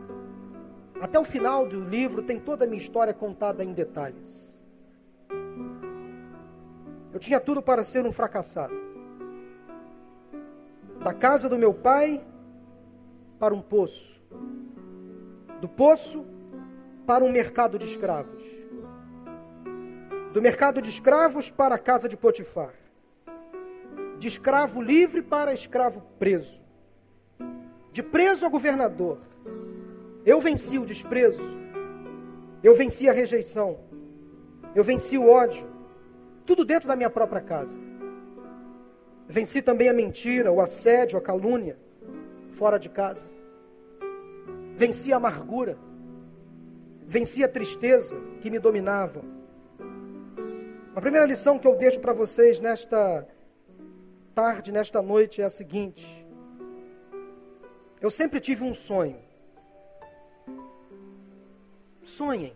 até 1.00 1.18
o 1.18 1.24
final 1.24 1.66
do 1.66 1.80
livro, 1.80 2.22
tem 2.22 2.38
toda 2.38 2.64
a 2.64 2.66
minha 2.66 2.80
história 2.80 3.14
contada 3.14 3.64
em 3.64 3.72
detalhes. 3.72 4.62
Eu 7.12 7.20
tinha 7.20 7.38
tudo 7.38 7.62
para 7.62 7.84
ser 7.84 8.04
um 8.04 8.12
fracassado. 8.12 8.74
Da 11.00 11.14
casa 11.14 11.48
do 11.48 11.56
meu 11.56 11.72
pai 11.72 12.24
para 13.38 13.54
um 13.54 13.60
poço 13.60 14.20
do 15.60 15.68
poço 15.68 16.24
para 17.06 17.24
um 17.24 17.30
mercado 17.30 17.78
de 17.78 17.86
escravos. 17.86 18.44
Do 20.32 20.42
mercado 20.42 20.80
de 20.80 20.90
escravos 20.90 21.50
para 21.50 21.76
a 21.76 21.78
casa 21.78 22.08
de 22.08 22.16
Potifar. 22.16 22.74
De 24.18 24.28
escravo 24.28 24.82
livre 24.82 25.22
para 25.22 25.54
escravo 25.54 26.02
preso. 26.18 26.60
De 27.92 28.02
preso 28.02 28.44
a 28.44 28.48
governador. 28.48 29.18
Eu 30.24 30.40
venci 30.40 30.78
o 30.78 30.84
desprezo. 30.84 31.42
Eu 32.62 32.74
venci 32.74 33.08
a 33.08 33.12
rejeição. 33.12 33.78
Eu 34.74 34.82
venci 34.82 35.16
o 35.18 35.28
ódio. 35.28 35.68
Tudo 36.44 36.64
dentro 36.64 36.88
da 36.88 36.96
minha 36.96 37.10
própria 37.10 37.40
casa. 37.40 37.78
Venci 39.28 39.62
também 39.62 39.88
a 39.88 39.92
mentira, 39.92 40.50
o 40.50 40.60
assédio, 40.60 41.18
a 41.18 41.22
calúnia, 41.22 41.78
fora 42.50 42.78
de 42.78 42.90
casa 42.90 43.28
venci 44.76 45.12
a 45.12 45.16
amargura, 45.16 45.78
venci 47.06 47.44
a 47.44 47.48
tristeza 47.48 48.16
que 48.40 48.50
me 48.50 48.58
dominava. 48.58 49.22
A 50.94 51.00
primeira 51.00 51.26
lição 51.26 51.58
que 51.58 51.66
eu 51.66 51.76
deixo 51.76 52.00
para 52.00 52.12
vocês 52.12 52.60
nesta 52.60 53.26
tarde, 54.34 54.72
nesta 54.72 55.02
noite, 55.02 55.40
é 55.40 55.44
a 55.44 55.50
seguinte: 55.50 56.24
eu 58.00 58.10
sempre 58.10 58.38
tive 58.40 58.62
um 58.64 58.74
sonho. 58.74 59.16
Sonhem. 62.02 62.54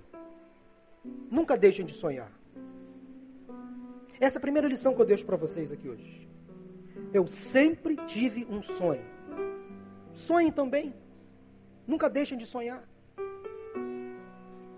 Nunca 1.30 1.56
deixem 1.56 1.86
de 1.86 1.94
sonhar. 1.94 2.30
Essa 4.20 4.36
é 4.36 4.40
a 4.40 4.42
primeira 4.42 4.68
lição 4.68 4.94
que 4.94 5.00
eu 5.00 5.06
deixo 5.06 5.24
para 5.24 5.36
vocês 5.36 5.72
aqui 5.72 5.88
hoje. 5.88 6.28
Eu 7.14 7.26
sempre 7.26 7.96
tive 8.04 8.44
um 8.44 8.62
sonho. 8.62 9.04
Sonhem 10.12 10.52
também. 10.52 10.92
Nunca 11.88 12.10
deixem 12.10 12.36
de 12.36 12.44
sonhar. 12.44 12.86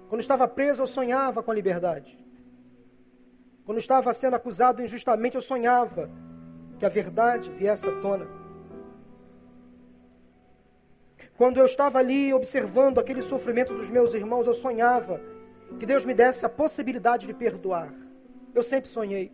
Quando 0.09 0.21
estava 0.21 0.47
preso, 0.47 0.81
eu 0.81 0.87
sonhava 0.87 1.43
com 1.43 1.51
a 1.51 1.55
liberdade. 1.55 2.17
Quando 3.65 3.79
estava 3.79 4.15
sendo 4.15 4.37
acusado 4.37 4.81
injustamente, 4.81 5.35
eu 5.35 5.43
sonhava 5.43 6.09
que 6.79 6.87
a 6.87 6.89
verdade 6.89 7.51
viesse 7.51 7.89
à 7.89 8.01
tona. 8.01 8.29
Quando 11.37 11.59
eu 11.59 11.67
estava 11.67 11.99
ali 11.99 12.33
observando 12.33 13.01
aquele 13.01 13.23
sofrimento 13.23 13.75
dos 13.75 13.91
meus 13.91 14.15
irmãos, 14.15 14.47
eu 14.47 14.55
sonhava 14.55 15.21
que 15.81 15.87
Deus 15.87 16.05
me 16.05 16.15
desse 16.15 16.47
a 16.47 16.49
possibilidade 16.49 17.27
de 17.27 17.35
perdoar. 17.35 17.93
Eu 18.55 18.63
sempre 18.63 18.89
sonhei. 18.89 19.33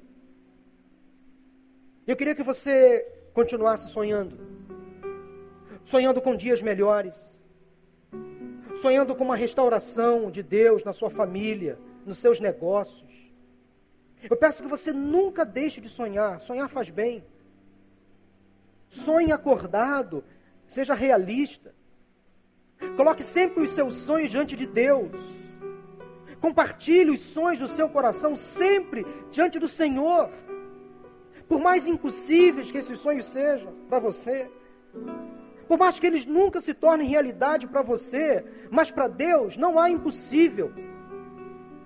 Eu 2.07 2.17
queria 2.17 2.35
que 2.35 2.43
você 2.43 3.07
continuasse 3.35 3.89
sonhando. 3.89 4.39
Sonhando 5.85 6.23
com 6.23 6.35
dias 6.35 6.63
melhores 6.63 7.46
sonhando 8.81 9.15
com 9.15 9.25
uma 9.25 9.37
restauração 9.37 10.31
de 10.31 10.43
Deus 10.43 10.85
na 10.85 10.93
sua 10.93 11.11
família, 11.11 11.79
nos 12.05 12.19
seus 12.19 12.41
negócios. 12.41 13.15
Eu 14.29 14.37
peço 14.37 14.63
que 14.63 14.69
você 14.69 14.93
nunca 14.93 15.45
deixe 15.45 15.81
de 15.81 15.89
sonhar. 15.89 16.41
Sonhar 16.41 16.69
faz 16.69 16.91
bem. 16.91 17.25
Sonhe 18.89 19.33
acordado, 19.33 20.25
seja 20.67 20.95
realista. 20.95 21.75
Coloque 22.97 23.23
sempre 23.23 23.63
os 23.63 23.71
seus 23.71 23.95
sonhos 23.97 24.31
diante 24.31 24.55
de 24.55 24.67
Deus. 24.67 25.19
Compartilhe 26.41 27.11
os 27.11 27.21
sonhos 27.21 27.61
do 27.61 27.69
seu 27.69 27.89
coração 27.89 28.37
sempre 28.37 29.07
diante 29.31 29.59
do 29.59 29.69
Senhor. 29.69 30.31
Por 31.49 31.61
mais 31.61 31.87
impossíveis 31.87 32.71
que 32.71 32.79
esses 32.79 32.99
sonhos 32.99 33.27
sejam 33.27 33.73
para 33.89 33.99
você, 33.99 34.51
por 35.69 35.79
mais 35.79 35.99
que 35.99 36.07
eles 36.07 36.25
nunca 36.25 36.61
se 36.61 36.73
tornem 36.73 37.09
realidade 37.09 37.67
para 37.67 37.83
você, 37.83 38.45
mas 38.71 38.91
para 38.91 39.09
Deus 39.09 39.57
não 39.57 39.79
há 39.79 39.91
impossível. 39.91 40.73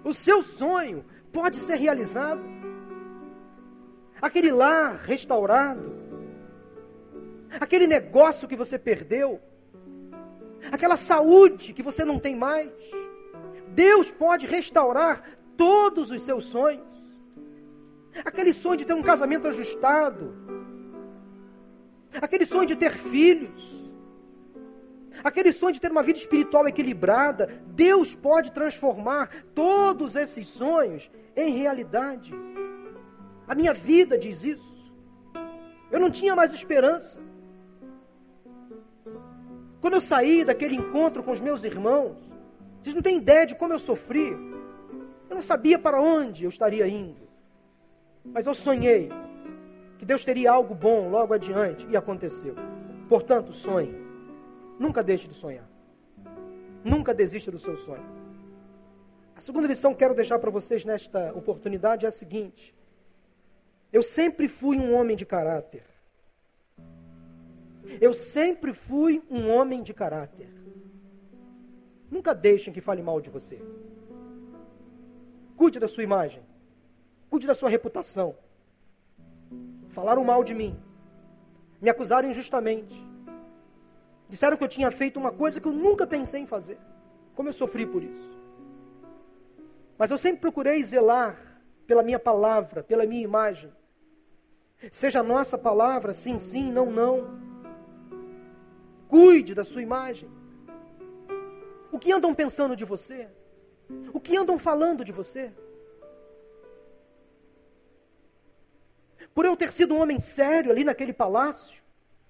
O 0.04 0.12
seu 0.12 0.42
sonho 0.42 1.04
pode 1.32 1.56
ser 1.56 1.76
realizado. 1.76 2.42
Aquele 4.20 4.50
lar 4.52 4.96
restaurado, 4.96 5.94
aquele 7.58 7.86
negócio 7.86 8.46
que 8.46 8.56
você 8.56 8.78
perdeu, 8.78 9.40
aquela 10.70 10.96
saúde 10.96 11.72
que 11.72 11.82
você 11.82 12.04
não 12.04 12.18
tem 12.18 12.36
mais. 12.36 12.70
Deus 13.68 14.12
pode 14.12 14.46
restaurar 14.46 15.22
todos 15.56 16.10
os 16.10 16.22
seus 16.22 16.44
sonhos. 16.44 16.84
Aquele 18.24 18.52
sonho 18.52 18.78
de 18.78 18.84
ter 18.84 18.92
um 18.92 19.02
casamento 19.02 19.48
ajustado, 19.48 20.34
aquele 22.20 22.46
sonho 22.46 22.66
de 22.66 22.76
ter 22.76 22.92
filhos, 22.92 23.80
aquele 25.22 25.52
sonho 25.52 25.74
de 25.74 25.80
ter 25.80 25.90
uma 25.90 26.02
vida 26.02 26.18
espiritual 26.18 26.66
equilibrada, 26.66 27.46
Deus 27.66 28.14
pode 28.14 28.52
transformar 28.52 29.28
todos 29.54 30.16
esses 30.16 30.48
sonhos 30.48 31.10
em 31.36 31.50
realidade. 31.50 32.34
A 33.46 33.54
minha 33.54 33.74
vida 33.74 34.16
diz 34.16 34.42
isso. 34.42 34.80
Eu 35.90 35.98
não 35.98 36.10
tinha 36.10 36.36
mais 36.36 36.52
esperança. 36.52 37.20
Quando 39.80 39.94
eu 39.94 40.00
saí 40.00 40.44
daquele 40.44 40.76
encontro 40.76 41.22
com 41.22 41.32
os 41.32 41.40
meus 41.40 41.64
irmãos, 41.64 42.16
vocês 42.80 42.94
não 42.94 43.02
têm 43.02 43.16
ideia 43.16 43.46
de 43.46 43.54
como 43.54 43.72
eu 43.72 43.78
sofri. 43.78 44.30
Eu 45.28 45.36
não 45.36 45.42
sabia 45.42 45.78
para 45.78 46.00
onde 46.00 46.44
eu 46.44 46.48
estaria 46.48 46.86
indo. 46.86 47.28
Mas 48.24 48.46
eu 48.46 48.54
sonhei 48.54 49.08
que 50.00 50.06
Deus 50.06 50.24
teria 50.24 50.50
algo 50.50 50.74
bom 50.74 51.10
logo 51.10 51.34
adiante 51.34 51.86
e 51.90 51.94
aconteceu. 51.94 52.54
Portanto, 53.06 53.52
sonhe. 53.52 53.94
Nunca 54.78 55.02
deixe 55.02 55.28
de 55.28 55.34
sonhar. 55.34 55.68
Nunca 56.82 57.12
desista 57.12 57.50
do 57.50 57.58
seu 57.58 57.76
sonho. 57.76 58.08
A 59.36 59.42
segunda 59.42 59.68
lição 59.68 59.92
que 59.92 59.98
quero 59.98 60.14
deixar 60.14 60.38
para 60.38 60.50
vocês 60.50 60.86
nesta 60.86 61.34
oportunidade 61.34 62.06
é 62.06 62.08
a 62.08 62.12
seguinte: 62.12 62.74
eu 63.92 64.02
sempre 64.02 64.48
fui 64.48 64.78
um 64.78 64.94
homem 64.94 65.14
de 65.14 65.26
caráter. 65.26 65.84
Eu 68.00 68.14
sempre 68.14 68.72
fui 68.72 69.22
um 69.28 69.50
homem 69.50 69.82
de 69.82 69.92
caráter. 69.92 70.48
Nunca 72.10 72.34
deixem 72.34 72.72
que 72.72 72.80
fale 72.80 73.02
mal 73.02 73.20
de 73.20 73.28
você. 73.28 73.60
Cuide 75.58 75.78
da 75.78 75.86
sua 75.86 76.04
imagem. 76.04 76.42
Cuide 77.28 77.46
da 77.46 77.54
sua 77.54 77.68
reputação. 77.68 78.34
Falaram 79.90 80.24
mal 80.24 80.42
de 80.42 80.54
mim. 80.54 80.78
Me 81.80 81.90
acusaram 81.90 82.30
injustamente. 82.30 83.04
Disseram 84.28 84.56
que 84.56 84.64
eu 84.64 84.68
tinha 84.68 84.90
feito 84.90 85.18
uma 85.18 85.32
coisa 85.32 85.60
que 85.60 85.66
eu 85.66 85.72
nunca 85.72 86.06
pensei 86.06 86.40
em 86.40 86.46
fazer. 86.46 86.78
Como 87.34 87.48
eu 87.48 87.52
sofri 87.52 87.84
por 87.84 88.02
isso. 88.02 88.38
Mas 89.98 90.10
eu 90.10 90.16
sempre 90.16 90.40
procurei 90.40 90.82
zelar 90.82 91.36
pela 91.86 92.02
minha 92.02 92.18
palavra, 92.18 92.82
pela 92.82 93.04
minha 93.04 93.22
imagem. 93.22 93.72
Seja 94.90 95.20
a 95.20 95.22
nossa 95.22 95.58
palavra 95.58 96.14
sim, 96.14 96.38
sim, 96.40 96.70
não, 96.72 96.86
não. 96.90 97.38
Cuide 99.08 99.54
da 99.54 99.64
sua 99.64 99.82
imagem. 99.82 100.30
O 101.90 101.98
que 101.98 102.12
andam 102.12 102.32
pensando 102.32 102.76
de 102.76 102.84
você? 102.84 103.28
O 104.12 104.20
que 104.20 104.36
andam 104.36 104.58
falando 104.58 105.04
de 105.04 105.10
você? 105.10 105.52
Por 109.34 109.44
eu 109.44 109.56
ter 109.56 109.72
sido 109.72 109.94
um 109.94 110.00
homem 110.00 110.20
sério 110.20 110.70
ali 110.70 110.84
naquele 110.84 111.12
palácio 111.12 111.80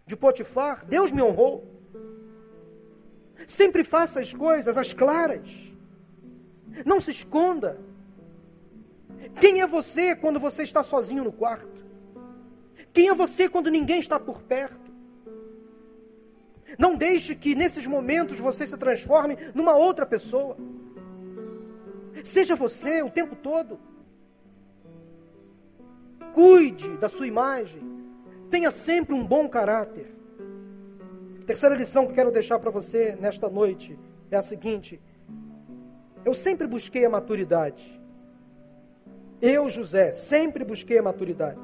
de 0.07 0.17
Potifar, 0.17 0.85
Deus 0.87 1.11
me 1.11 1.23
honrou. 1.23 1.67
Sempre 3.47 3.85
faça 3.85 4.21
as 4.21 4.35
coisas 4.35 4.77
às 4.77 4.93
claras. 4.93 5.73
Não 6.85 7.01
se 7.01 7.11
esconda. 7.11 7.81
Quem 9.39 9.61
é 9.61 9.67
você 9.67 10.15
quando 10.15 10.39
você 10.39 10.63
está 10.63 10.83
sozinho 10.83 11.25
no 11.25 11.33
quarto? 11.33 11.81
Quem 12.93 13.09
é 13.09 13.15
você 13.15 13.49
quando 13.49 13.71
ninguém 13.71 14.01
está 14.01 14.19
por 14.19 14.43
perto? 14.43 14.91
Não 16.79 16.95
deixe 16.97 17.35
que 17.35 17.55
nesses 17.55 17.87
momentos 17.87 18.39
você 18.39 18.67
se 18.67 18.77
transforme 18.77 19.37
numa 19.55 19.75
outra 19.75 20.07
pessoa. 20.07 20.57
Seja 22.23 22.55
você 22.55 23.03
o 23.03 23.11
tempo 23.11 23.35
todo. 23.35 23.79
Cuide 26.33 26.97
da 26.99 27.09
sua 27.09 27.27
imagem. 27.27 27.83
Tenha 28.51 28.71
sempre 28.71 29.15
um 29.15 29.27
bom 29.27 29.49
caráter. 29.49 30.15
Terceira 31.47 31.75
lição 31.75 32.07
que 32.07 32.15
quero 32.15 32.31
deixar 32.31 32.59
para 32.59 32.71
você 32.71 33.17
nesta 33.21 33.49
noite 33.49 33.99
é 34.31 34.37
a 34.37 34.43
seguinte: 34.43 35.01
eu 36.25 36.35
sempre 36.35 36.67
busquei 36.67 37.05
a 37.05 37.11
maturidade. 37.11 38.01
Eu, 39.41 39.69
José, 39.69 40.13
sempre 40.13 40.65
busquei 40.65 40.99
a 40.99 41.03
maturidade. 41.03 41.59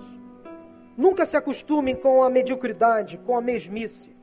Nunca 0.97 1.27
se 1.27 1.37
acostumem 1.37 1.95
com 1.95 2.25
a 2.25 2.31
mediocridade, 2.31 3.19
com 3.19 3.37
a 3.37 3.43
mesmice. 3.43 4.17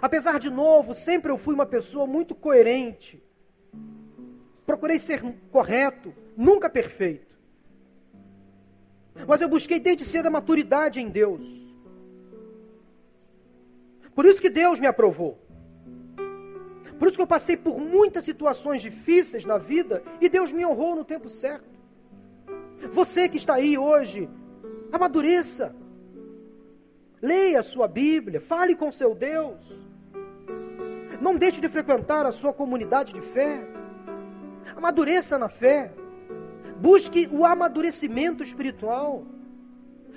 Apesar 0.00 0.38
de 0.38 0.48
novo, 0.48 0.94
sempre 0.94 1.30
eu 1.30 1.36
fui 1.36 1.54
uma 1.54 1.66
pessoa 1.66 2.06
muito 2.06 2.34
coerente. 2.34 3.22
Procurei 4.64 4.98
ser 4.98 5.22
correto, 5.50 6.14
nunca 6.36 6.70
perfeito. 6.70 7.27
Mas 9.26 9.40
eu 9.40 9.48
busquei 9.48 9.80
desde 9.80 10.04
cedo 10.04 10.26
a 10.26 10.30
maturidade 10.30 11.00
em 11.00 11.08
Deus. 11.08 11.46
Por 14.14 14.26
isso 14.26 14.40
que 14.40 14.50
Deus 14.50 14.80
me 14.80 14.86
aprovou. 14.86 15.38
Por 16.98 17.06
isso 17.06 17.16
que 17.16 17.22
eu 17.22 17.26
passei 17.26 17.56
por 17.56 17.78
muitas 17.78 18.24
situações 18.24 18.82
difíceis 18.82 19.44
na 19.44 19.58
vida 19.58 20.02
e 20.20 20.28
Deus 20.28 20.50
me 20.50 20.66
honrou 20.66 20.96
no 20.96 21.04
tempo 21.04 21.28
certo. 21.28 21.68
Você 22.90 23.28
que 23.28 23.36
está 23.36 23.54
aí 23.54 23.78
hoje 23.78 24.28
Amadureça. 24.90 25.76
Leia 27.20 27.60
a 27.60 27.62
sua 27.62 27.88
Bíblia, 27.88 28.40
fale 28.40 28.74
com 28.74 28.90
seu 28.90 29.14
Deus. 29.14 29.78
Não 31.20 31.36
deixe 31.36 31.60
de 31.60 31.68
frequentar 31.68 32.24
a 32.24 32.32
sua 32.32 32.52
comunidade 32.52 33.12
de 33.12 33.20
fé. 33.20 33.66
Amadureça 34.76 35.38
na 35.38 35.48
fé. 35.48 35.92
Busque 36.80 37.28
o 37.32 37.44
amadurecimento 37.44 38.42
espiritual. 38.42 39.24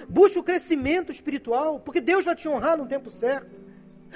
Busque 0.08 0.40
o 0.40 0.44
crescimento 0.44 1.12
espiritual, 1.12 1.80
porque 1.80 2.02
Deus 2.02 2.26
vai 2.26 2.36
te 2.36 2.48
honrar 2.48 2.78
no 2.78 2.88
tempo 2.88 3.10
certo. 3.10 3.60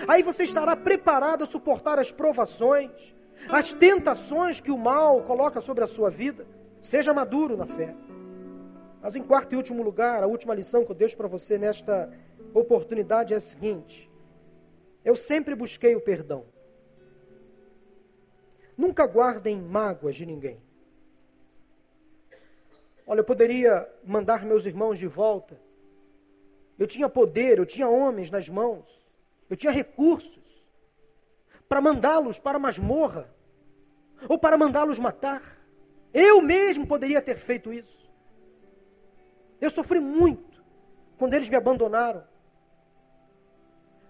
Aí 0.08 0.22
você 0.22 0.44
estará 0.44 0.76
preparado 0.76 1.44
a 1.44 1.48
suportar 1.48 2.00
as 2.00 2.12
provações, 2.12 3.16
as 3.50 3.72
tentações 3.72 4.60
que 4.60 4.72
o 4.72 4.78
mal 4.78 5.24
coloca 5.24 5.62
sobre 5.62 5.84
a 5.84 5.88
sua 5.88 6.10
vida. 6.10 6.46
Seja 6.82 7.14
maduro 7.14 7.58
na 7.58 7.66
fé. 7.66 7.96
Mas 9.02 9.16
em 9.16 9.24
quarto 9.24 9.54
e 9.54 9.56
último 9.56 9.84
lugar, 9.84 10.24
a 10.24 10.28
última 10.28 10.54
lição 10.54 10.84
que 10.84 10.92
eu 10.92 10.96
deixo 10.96 11.16
para 11.16 11.28
você 11.28 11.58
nesta 11.58 12.12
oportunidade 12.54 13.34
é 13.34 13.38
a 13.38 13.42
seguinte: 13.42 14.10
eu 15.04 15.16
sempre 15.16 15.56
busquei 15.56 15.96
o 15.96 16.02
perdão. 16.02 16.46
Nunca 18.78 19.06
guardem 19.06 19.62
mágoas 19.62 20.16
de 20.16 20.26
ninguém. 20.26 20.65
Olha, 23.06 23.20
eu 23.20 23.24
poderia 23.24 23.88
mandar 24.04 24.44
meus 24.46 24.66
irmãos 24.66 24.98
de 24.98 25.08
volta. 25.08 25.60
Eu 26.78 26.88
tinha 26.88 27.08
poder, 27.08 27.58
eu 27.58 27.66
tinha 27.66 27.88
homens 27.88 28.30
nas 28.30 28.50
mãos, 28.50 28.86
eu 29.50 29.56
tinha 29.56 29.72
recursos 29.72 30.66
para 31.70 31.80
mandá-los 31.80 32.38
para 32.40 32.58
a 32.58 32.60
masmorra 32.60 33.34
ou 34.28 34.38
para 34.38 34.58
mandá-los 34.58 35.00
matar. 35.00 35.42
Eu 36.14 36.42
mesmo 36.42 36.88
poderia 36.88 37.22
ter 37.22 37.38
feito 37.38 37.72
isso. 37.72 38.10
Eu 39.60 39.70
sofri 39.70 40.00
muito 40.00 40.64
quando 41.18 41.34
eles 41.34 41.50
me 41.50 41.56
abandonaram. 41.56 42.24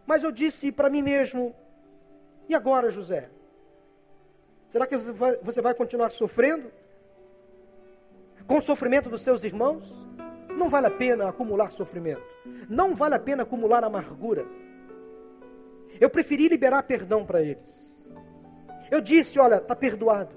Mas 0.06 0.24
eu 0.24 0.32
disse 0.32 0.72
para 0.72 0.90
mim 0.90 1.02
mesmo: 1.02 1.56
e 2.48 2.56
agora, 2.56 2.90
José? 2.90 3.30
Será 4.70 4.86
que 4.86 4.98
você 4.98 5.62
vai, 5.62 5.74
continuar 5.74 6.10
sofrendo? 6.12 6.72
Com 8.48 8.58
o 8.58 8.62
sofrimento 8.62 9.10
dos 9.10 9.22
seus 9.22 9.44
irmãos? 9.44 10.06
Não 10.56 10.70
vale 10.70 10.88
a 10.88 10.92
pena 10.92 11.28
acumular 11.28 11.72
sofrimento. 11.72 12.24
Não 12.70 12.96
vale 12.96 13.16
a 13.16 13.20
pena 13.20 13.44
acumular 13.44 13.84
amargura. 13.84 14.46
Eu 16.00 16.10
preferi 16.10 16.48
liberar 16.48 16.84
perdão 16.84 17.26
para 17.26 17.42
eles. 17.42 18.12
Eu 18.92 19.02
disse: 19.02 19.40
olha, 19.40 19.56
está 19.56 19.76
perdoado. 19.76 20.36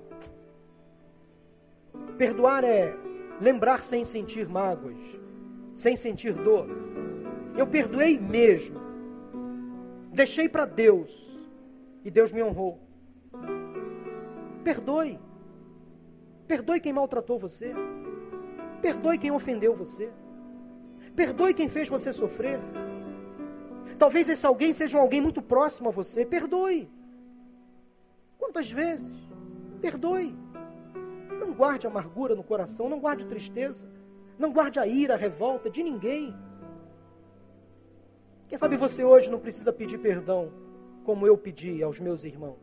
Perdoar 2.17 2.65
é 2.65 2.95
lembrar 3.41 3.85
sem 3.85 4.05
sentir 4.05 4.49
mágoas, 4.49 4.99
sem 5.77 5.97
sentir 5.97 6.33
dor. 6.33 6.69
Eu 7.57 7.67
perdoei 7.67 8.19
mesmo. 8.19 8.81
Deixei 10.13 10.49
para 10.49 10.65
Deus 10.65 11.39
e 12.05 12.11
Deus 12.11 12.33
me 12.33 12.43
honrou. 12.43 12.81
Perdoe. 14.65 15.19
Perdoe 16.47 16.81
quem 16.81 16.93
maltratou 16.93 17.39
você. 17.39 17.73
Perdoe 18.81 19.19
quem 19.19 19.31
ofendeu 19.31 19.75
você. 19.75 20.13
Perdoe 21.15 21.55
quem 21.55 21.69
fez 21.69 21.89
você 21.89 22.13
sofrer. 22.13 22.61
Talvez 23.99 24.29
esse 24.29 24.47
alguém 24.47 24.73
seja 24.73 24.99
um 24.99 25.01
alguém 25.01 25.21
muito 25.21 25.43
próximo 25.43 25.89
a 25.89 25.93
você. 25.93 26.25
Perdoe. 26.25 26.89
Quantas 28.39 28.71
vezes? 28.71 29.11
Perdoe. 29.81 30.35
Não 31.41 31.53
guarde 31.53 31.87
amargura 31.87 32.35
no 32.35 32.45
coração, 32.45 32.89
não 32.89 33.01
guarde 33.01 33.27
tristeza, 33.27 33.89
não 34.39 34.53
guarde 34.53 34.79
a 34.79 34.87
ira, 34.87 35.15
a 35.15 35.17
revolta 35.17 35.69
de 35.69 35.83
ninguém. 35.83 36.35
Quem 38.49 38.57
sabe 38.59 38.77
você 38.77 39.05
hoje 39.05 39.31
não 39.31 39.39
precisa 39.39 39.73
pedir 39.73 39.99
perdão 39.99 40.53
como 41.05 41.27
eu 41.27 41.37
pedi 41.37 41.83
aos 41.83 42.01
meus 42.01 42.25
irmãos. 42.25 42.59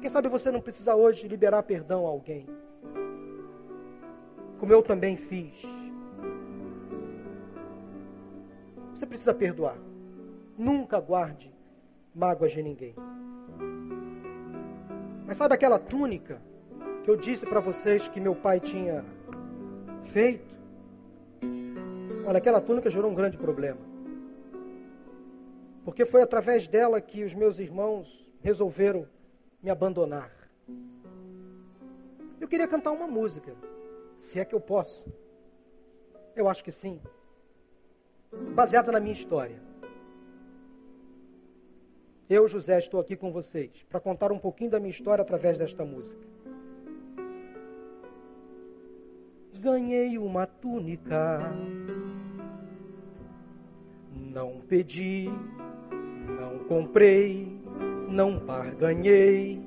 Quem 0.00 0.10
sabe 0.10 0.28
você 0.28 0.50
não 0.50 0.60
precisa 0.60 0.94
hoje 0.94 1.28
liberar 1.28 1.62
perdão 1.62 2.06
a 2.06 2.10
alguém? 2.10 2.46
Como 4.60 4.72
eu 4.74 4.82
também 4.82 5.16
fiz. 5.16 5.62
Você 8.94 9.06
precisa 9.06 9.32
perdoar. 9.32 9.78
Nunca 10.58 11.00
guarde 11.00 11.50
mágoas 12.14 12.52
de 12.52 12.62
ninguém. 12.62 12.94
Mas 15.26 15.38
sabe 15.38 15.54
aquela 15.54 15.78
túnica 15.78 16.42
que 17.02 17.10
eu 17.10 17.16
disse 17.16 17.46
para 17.46 17.60
vocês 17.60 18.06
que 18.08 18.20
meu 18.20 18.34
pai 18.34 18.60
tinha 18.60 19.02
feito? 20.02 20.54
Olha, 22.26 22.36
aquela 22.36 22.60
túnica 22.60 22.90
gerou 22.90 23.10
um 23.10 23.14
grande 23.14 23.38
problema. 23.38 23.80
Porque 25.86 26.04
foi 26.04 26.20
através 26.20 26.68
dela 26.68 27.00
que 27.00 27.24
os 27.24 27.34
meus 27.34 27.58
irmãos 27.58 28.30
resolveram 28.42 29.08
me 29.62 29.70
abandonar. 29.70 30.30
Eu 32.38 32.46
queria 32.46 32.68
cantar 32.68 32.90
uma 32.90 33.06
música, 33.06 33.54
se 34.20 34.38
é 34.38 34.44
que 34.44 34.54
eu 34.54 34.60
posso. 34.60 35.04
Eu 36.36 36.46
acho 36.48 36.62
que 36.62 36.70
sim. 36.70 37.00
Baseada 38.54 38.92
na 38.92 39.00
minha 39.00 39.12
história. 39.12 39.60
Eu, 42.28 42.46
José, 42.46 42.78
estou 42.78 43.00
aqui 43.00 43.16
com 43.16 43.32
vocês 43.32 43.84
para 43.88 43.98
contar 43.98 44.30
um 44.30 44.38
pouquinho 44.38 44.70
da 44.70 44.78
minha 44.78 44.90
história 44.90 45.22
através 45.22 45.58
desta 45.58 45.84
música. 45.84 46.24
Ganhei 49.54 50.16
uma 50.16 50.46
túnica, 50.46 51.40
não 54.14 54.60
pedi, 54.60 55.28
não 56.38 56.60
comprei, 56.60 57.60
não 58.08 58.38
barganhei, 58.38 59.60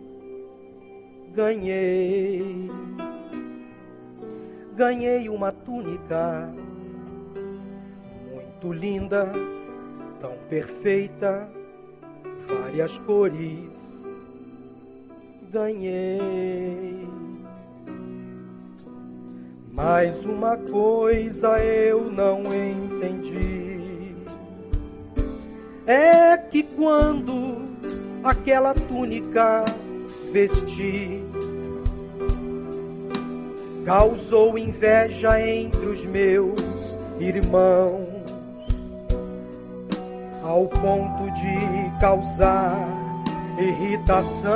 ganhei. 1.34 2.70
Ganhei 4.76 5.30
uma 5.30 5.52
túnica 5.52 6.50
muito 8.32 8.74
linda, 8.74 9.32
tão 10.20 10.36
perfeita 10.50 11.50
várias 12.48 12.98
cores 13.00 14.04
ganhei. 15.54 17.08
Mas 19.72 20.26
uma 20.26 20.58
coisa 20.58 21.60
eu 21.64 22.12
não 22.12 22.42
entendi: 22.54 24.16
é 25.86 26.36
que 26.38 26.64
quando 26.64 27.62
aquela 28.24 28.74
túnica 28.74 29.64
vesti, 30.32 31.23
causou 33.86 34.58
inveja 34.58 35.40
entre 35.42 35.86
os 35.86 36.06
meus 36.06 36.98
irmãos 37.20 38.08
ao 40.44 40.68
ponto 40.68 41.32
de 41.32 42.00
causar 42.00 42.88
irritação. 43.58 44.52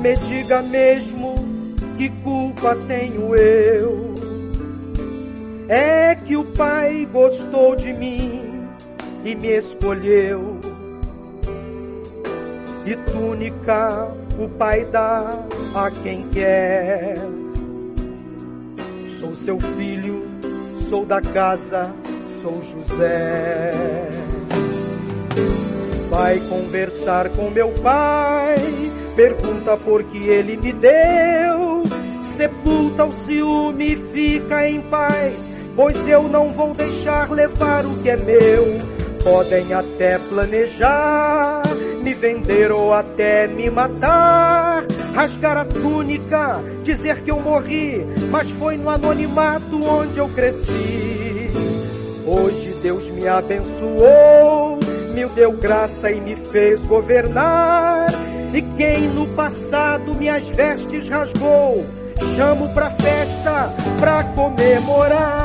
Me 0.00 0.16
diga 0.16 0.62
mesmo 0.62 1.34
que 1.96 2.08
culpa 2.22 2.74
tenho 2.86 3.34
eu. 3.36 4.14
É 5.68 6.14
que 6.14 6.36
o 6.36 6.44
Pai 6.44 7.06
gostou 7.12 7.76
de 7.76 7.92
mim 7.92 8.66
e 9.24 9.34
me 9.34 9.48
escolheu. 9.48 10.58
E 12.84 12.96
túnica 13.12 14.08
o 14.38 14.48
Pai 14.48 14.84
dá 14.86 15.44
a 15.74 15.90
quem 15.90 16.28
quer. 16.28 17.16
Sou 19.18 19.34
seu 19.34 19.58
filho, 19.58 20.22
sou 20.88 21.04
da 21.04 21.20
casa 21.20 21.94
sou 22.42 22.62
José. 22.62 23.70
Vai 26.08 26.40
conversar 26.40 27.28
com 27.30 27.50
meu 27.50 27.70
pai, 27.82 28.58
pergunta 29.14 29.76
por 29.76 30.02
que 30.04 30.18
ele 30.26 30.56
me 30.56 30.72
deu. 30.72 31.84
Sepulta 32.20 33.04
o 33.04 33.12
ciúme 33.12 33.96
fica 33.96 34.68
em 34.68 34.80
paz, 34.80 35.50
pois 35.76 36.08
eu 36.08 36.24
não 36.24 36.52
vou 36.52 36.72
deixar 36.72 37.30
levar 37.30 37.86
o 37.86 37.96
que 37.98 38.10
é 38.10 38.16
meu. 38.16 38.80
Podem 39.22 39.72
até 39.72 40.18
planejar, 40.18 41.62
me 42.02 42.14
vender 42.14 42.72
ou 42.72 42.92
até 42.92 43.46
me 43.46 43.70
matar, 43.70 44.84
rasgar 45.20 45.54
a 45.58 45.66
túnica, 45.66 46.64
dizer 46.82 47.20
que 47.20 47.30
eu 47.30 47.38
morri, 47.40 48.06
mas 48.30 48.50
foi 48.52 48.78
no 48.78 48.88
anonimato 48.88 49.84
onde 49.84 50.18
eu 50.18 50.26
cresci. 50.30 51.50
Hoje 52.24 52.74
Deus 52.82 53.06
me 53.10 53.28
abençoou, 53.28 54.78
me 55.12 55.26
deu 55.34 55.52
graça 55.52 56.10
e 56.10 56.18
me 56.22 56.34
fez 56.34 56.82
governar. 56.86 58.14
E 58.54 58.62
quem 58.78 59.08
no 59.10 59.28
passado 59.28 60.14
minhas 60.14 60.48
vestes 60.48 61.06
rasgou, 61.10 61.84
chamo 62.34 62.72
pra 62.72 62.88
festa, 62.90 63.74
pra 63.98 64.24
comemorar. 64.24 65.44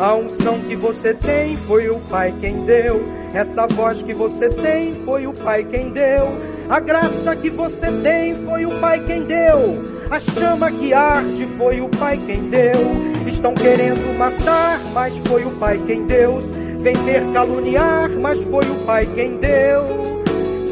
A 0.00 0.14
unção 0.14 0.58
que 0.60 0.74
você 0.74 1.12
tem 1.12 1.54
foi 1.58 1.90
o 1.90 2.00
Pai 2.08 2.34
quem 2.40 2.64
deu. 2.64 3.17
Essa 3.34 3.66
voz 3.66 4.02
que 4.02 4.14
você 4.14 4.48
tem 4.48 4.94
foi 5.04 5.26
o 5.26 5.32
Pai 5.32 5.64
quem 5.64 5.90
deu. 5.90 6.38
A 6.68 6.80
graça 6.80 7.36
que 7.36 7.50
você 7.50 7.90
tem 7.92 8.34
foi 8.34 8.64
o 8.64 8.78
Pai 8.80 9.00
quem 9.04 9.24
deu. 9.24 9.84
A 10.10 10.18
chama 10.18 10.70
que 10.70 10.92
arde 10.92 11.46
foi 11.46 11.80
o 11.80 11.88
Pai 11.88 12.18
quem 12.26 12.48
deu. 12.48 12.80
Estão 13.26 13.54
querendo 13.54 14.16
matar, 14.18 14.80
mas 14.92 15.16
foi 15.18 15.44
o 15.44 15.50
Pai 15.52 15.80
quem 15.86 16.04
deu. 16.06 16.38
Vender, 16.78 17.30
caluniar, 17.32 18.10
mas 18.20 18.42
foi 18.44 18.64
o 18.64 18.74
Pai 18.86 19.06
quem 19.14 19.36
deu. 19.36 20.22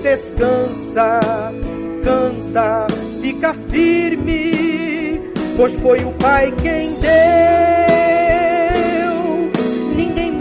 Descansa, 0.03 1.21
canta, 2.03 2.87
fica 3.21 3.53
firme, 3.53 5.21
pois 5.57 5.75
foi 5.81 6.05
o 6.05 6.13
Pai 6.13 6.53
quem 6.63 6.95
deu 7.01 7.76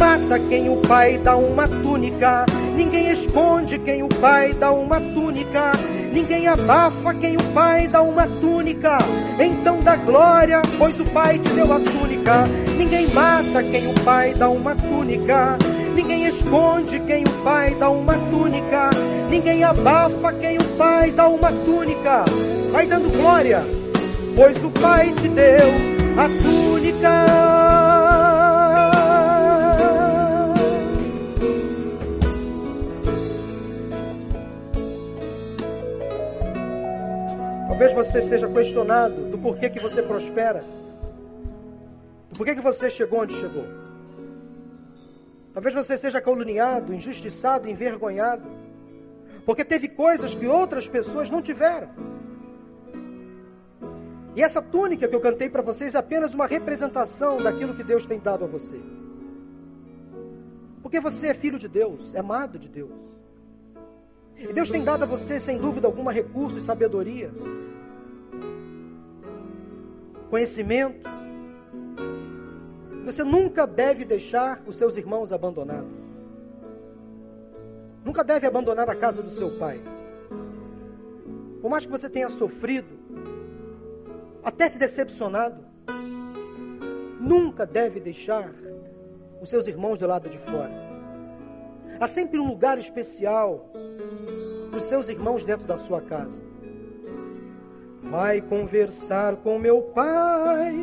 mata 0.06 0.38
quem 0.50 0.70
o 0.70 0.78
pai 0.78 1.18
dá 1.18 1.36
uma 1.36 1.68
túnica. 1.68 2.46
Ninguém 2.76 3.12
esconde 3.12 3.80
quem 3.80 4.04
o 4.04 4.08
pai 4.08 4.54
dá 4.54 4.72
uma 4.72 5.02
túnica. 5.02 5.72
Ninguém 6.13 6.48
abafa 6.48 7.12
quem 7.15 7.36
o 7.38 7.44
pai 7.54 7.88
dá 7.88 8.04
uma 8.04 8.28
túnica. 8.28 9.00
Então 9.39 9.80
dá 9.80 9.96
glória, 9.96 10.62
pois 10.78 11.00
o 11.00 11.06
pai 11.06 11.39
te 11.39 11.50
deu 11.50 11.74
a 11.74 11.80
túnica. 11.80 12.46
Ninguém 12.78 13.08
mata 13.08 13.63
quem 13.63 13.88
o 13.88 13.94
pai 14.02 14.36
dá 14.36 14.48
uma 14.48 14.76
túnica. 14.76 15.58
Ninguém 15.96 16.26
esconde 16.26 17.00
quem 17.00 17.24
o 17.24 17.44
pai 17.44 17.76
dá 17.80 17.89
uma 17.89 18.13
túnica. 18.30 18.91
Ninguém 19.28 19.63
abafa 19.63 20.32
quem 20.34 20.60
o 20.60 20.65
pai 20.78 21.12
dá 21.12 21.28
uma 21.28 21.52
túnica. 21.52 22.26
Vai 22.72 22.86
dando 22.86 23.10
glória, 23.18 23.63
pois 24.36 24.63
o 24.63 24.70
pai 24.70 25.12
te 25.13 25.28
deu 25.30 25.68
a 26.15 26.28
túnica. 26.28 26.64
Talvez 37.76 37.92
você 37.92 38.22
seja 38.22 38.48
questionado 38.48 39.26
do 39.30 39.38
porquê 39.38 39.70
que 39.70 39.82
você 39.82 40.02
prospera, 40.02 40.64
do 42.30 42.38
porquê 42.38 42.56
que 42.56 42.62
você 42.62 42.90
chegou 42.90 43.20
onde 43.20 43.36
chegou. 43.36 43.66
Talvez 45.54 45.76
você 45.76 45.98
seja 45.98 46.22
caluniado, 46.22 46.94
injustiçado, 46.94 47.67
envergonhado, 47.67 48.50
porque 49.46 49.65
teve 49.65 49.90
coisas 49.90 50.34
que 50.34 50.48
outras 50.48 50.88
pessoas 50.88 51.30
não 51.30 51.42
tiveram. 51.42 51.90
E 54.38 54.42
essa 54.42 54.62
túnica 54.62 55.06
que 55.06 55.15
eu 55.15 55.19
cantei 55.19 55.50
para 55.50 55.62
vocês 55.62 55.96
é 55.96 55.98
apenas 55.98 56.34
uma 56.34 56.48
representação 56.48 57.44
daquilo 57.44 57.76
que 57.76 57.84
Deus 57.84 58.06
tem 58.06 58.21
dado 58.21 58.46
a 58.46 58.48
você. 58.48 58.80
Porque 60.82 61.02
você 61.02 61.28
é 61.28 61.34
filho 61.34 61.60
de 61.60 61.67
Deus, 61.67 62.15
é 62.15 62.19
amado 62.19 62.58
de 62.58 62.69
Deus. 62.69 63.15
E 64.38 64.54
Deus 64.54 64.69
tem 64.69 64.83
dado 64.83 65.04
a 65.04 65.08
você, 65.08 65.40
sem 65.40 65.58
dúvida 65.58 65.88
alguma, 65.88 66.12
recursos 66.12 66.63
e 66.63 66.65
sabedoria 66.65 67.31
conhecimento. 70.36 71.10
Você 73.06 73.23
nunca 73.23 73.65
deve 73.65 74.04
deixar 74.04 74.62
os 74.67 74.75
seus 74.77 74.98
irmãos 74.98 75.31
abandonados. 75.31 75.90
Nunca 78.04 78.21
deve 78.21 78.46
abandonar 78.46 78.90
a 78.90 78.96
casa 78.96 79.23
do 79.23 79.29
seu 79.29 79.58
pai. 79.58 79.81
Por 81.62 81.69
mais 81.69 81.86
que 81.86 81.92
você 81.92 82.10
tenha 82.10 82.29
sofrido, 82.29 83.00
até 84.44 84.67
se 84.67 84.77
decepcionado, 84.77 85.63
nunca 87.19 87.65
deve 87.65 88.02
deixar 88.02 88.52
os 89.42 89.50
seus 89.50 89.67
irmãos 89.67 90.00
do 90.00 90.06
lado 90.06 90.27
de 90.27 90.38
fora. 90.38 90.73
Há 91.98 92.08
sempre 92.08 92.40
um 92.40 92.48
lugar 92.48 92.77
especial 92.77 93.71
para 94.76 94.82
os 94.82 94.90
seus 94.90 95.08
irmãos 95.08 95.46
dentro 95.46 95.65
da 95.65 95.78
sua 95.78 96.02
casa. 96.02 96.44
Vai 98.04 98.42
conversar 98.42 99.38
com 99.38 99.58
meu 99.58 99.82
pai, 99.82 100.76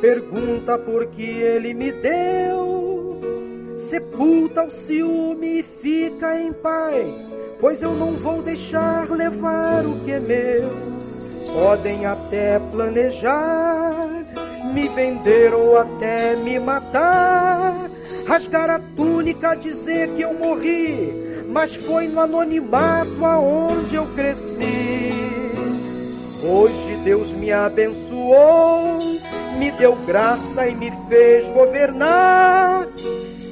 pergunta 0.00 0.78
por 0.78 1.04
que 1.04 1.22
ele 1.22 1.74
me 1.74 1.92
deu. 1.92 3.20
Sepulta 3.76 4.64
o 4.64 4.70
ciúme 4.70 5.58
e 5.58 5.62
fica 5.62 6.34
em 6.40 6.50
paz, 6.50 7.36
pois 7.60 7.82
eu 7.82 7.92
não 7.92 8.12
vou 8.12 8.40
deixar 8.40 9.10
levar 9.10 9.84
o 9.84 10.00
que 10.00 10.12
é 10.12 10.20
meu. 10.20 10.70
Podem 11.52 12.06
até 12.06 12.58
planejar, 12.58 14.08
me 14.72 14.88
vender 14.88 15.52
ou 15.52 15.76
até 15.76 16.36
me 16.36 16.58
matar, 16.58 17.90
rasgar 18.26 18.70
a 18.70 18.78
túnica, 18.78 19.54
dizer 19.54 20.08
que 20.14 20.22
eu 20.22 20.32
morri, 20.32 21.29
mas 21.50 21.74
foi 21.74 22.06
no 22.06 22.20
anonimato 22.20 23.24
aonde 23.24 23.96
eu 23.96 24.06
cresci. 24.14 25.12
Hoje 26.42 26.96
Deus 27.04 27.32
me 27.32 27.52
abençoou, 27.52 28.98
me 29.58 29.70
deu 29.72 29.96
graça 30.06 30.68
e 30.68 30.74
me 30.74 30.90
fez 31.08 31.48
governar. 31.50 32.88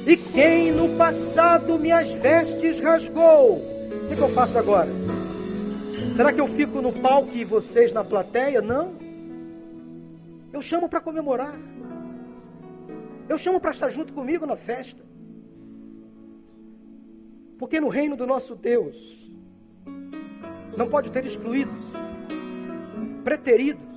E 0.07 0.15
quem 0.15 0.71
no 0.71 0.97
passado 0.97 1.77
minhas 1.77 2.11
vestes 2.13 2.79
rasgou, 2.79 3.57
o 3.57 4.07
que, 4.07 4.15
que 4.15 4.21
eu 4.21 4.29
faço 4.29 4.57
agora? 4.57 4.89
Será 6.15 6.31
que 6.31 6.41
eu 6.41 6.47
fico 6.47 6.81
no 6.81 6.93
palco 6.93 7.29
e 7.33 7.43
vocês 7.43 7.93
na 7.93 8.03
plateia? 8.03 8.61
Não. 8.61 8.95
Eu 10.51 10.61
chamo 10.61 10.89
para 10.89 11.01
comemorar. 11.01 11.53
Eu 13.27 13.37
chamo 13.37 13.59
para 13.59 13.71
estar 13.71 13.89
junto 13.89 14.13
comigo 14.13 14.45
na 14.45 14.55
festa. 14.55 15.08
Porque 17.59 17.81
no 17.81 17.89
reino 17.89 18.15
do 18.15 18.25
nosso 18.25 18.55
Deus 18.55 19.29
não 20.77 20.87
pode 20.87 21.11
ter 21.11 21.25
excluídos 21.25 21.83
preteridos, 23.23 23.93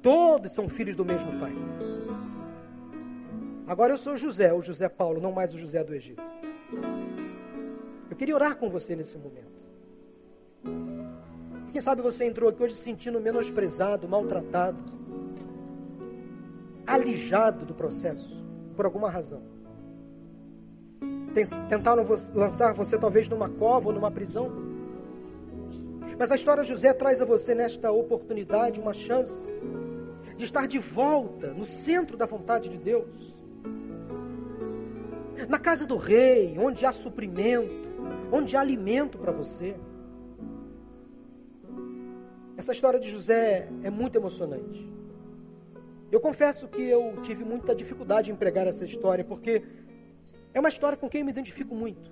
todos 0.00 0.50
são 0.52 0.66
filhos 0.66 0.96
do 0.96 1.04
mesmo 1.04 1.38
pai. 1.38 1.52
Agora 3.66 3.92
eu 3.92 3.98
sou 3.98 4.16
José, 4.16 4.50
o 4.52 4.62
José 4.62 4.88
Paulo, 4.88 5.20
não 5.20 5.30
mais 5.30 5.52
o 5.52 5.58
José 5.58 5.84
do 5.84 5.94
Egito. 5.94 6.22
Eu 8.10 8.16
queria 8.16 8.34
orar 8.34 8.56
com 8.56 8.70
você 8.70 8.96
nesse 8.96 9.18
momento. 9.18 9.68
Quem 11.70 11.82
sabe 11.82 12.00
você 12.00 12.24
entrou 12.24 12.48
aqui 12.48 12.62
hoje 12.62 12.74
se 12.74 12.80
sentindo 12.80 13.20
menosprezado, 13.20 14.08
maltratado, 14.08 14.82
alijado 16.86 17.66
do 17.66 17.74
processo, 17.74 18.42
por 18.74 18.86
alguma 18.86 19.10
razão. 19.10 19.57
Tentaram 21.68 22.04
lançar 22.34 22.72
você 22.72 22.98
talvez 22.98 23.28
numa 23.28 23.48
cova 23.48 23.88
ou 23.88 23.94
numa 23.94 24.10
prisão. 24.10 24.50
Mas 26.18 26.32
a 26.32 26.34
história 26.34 26.62
de 26.62 26.68
José 26.68 26.92
traz 26.92 27.20
a 27.20 27.24
você 27.24 27.54
nesta 27.54 27.92
oportunidade 27.92 28.80
uma 28.80 28.92
chance 28.92 29.54
de 30.36 30.44
estar 30.44 30.66
de 30.66 30.78
volta 30.78 31.52
no 31.52 31.64
centro 31.66 32.16
da 32.16 32.26
vontade 32.26 32.68
de 32.68 32.78
Deus. 32.78 33.34
Na 35.48 35.58
casa 35.58 35.86
do 35.86 35.96
rei, 35.96 36.56
onde 36.58 36.84
há 36.84 36.92
suprimento, 36.92 37.88
onde 38.32 38.56
há 38.56 38.60
alimento 38.60 39.18
para 39.18 39.30
você. 39.30 39.76
Essa 42.56 42.72
história 42.72 42.98
de 42.98 43.08
José 43.08 43.68
é 43.84 43.90
muito 43.90 44.16
emocionante. 44.16 44.88
Eu 46.10 46.20
confesso 46.20 46.66
que 46.66 46.82
eu 46.82 47.16
tive 47.22 47.44
muita 47.44 47.74
dificuldade 47.74 48.32
em 48.32 48.34
pregar 48.34 48.66
essa 48.66 48.84
história, 48.84 49.24
porque 49.24 49.62
é 50.52 50.60
uma 50.60 50.68
história 50.68 50.96
com 50.96 51.08
quem 51.08 51.20
eu 51.20 51.24
me 51.24 51.32
identifico 51.32 51.74
muito. 51.74 52.10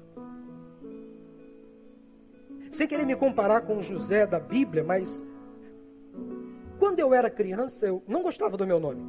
Sem 2.71 2.87
querer 2.87 3.07
me 3.07 3.17
comparar 3.17 3.63
com 3.63 3.81
José 3.81 4.27
da 4.27 4.39
Bíblia, 4.39 4.85
mas 4.85 5.25
quando 6.79 7.01
eu 7.01 7.15
era 7.15 7.31
criança, 7.31 7.87
eu 7.87 8.03
não 8.07 8.23
gostava 8.23 8.57
do 8.57 8.67
meu 8.67 8.79
nome. 8.79 9.03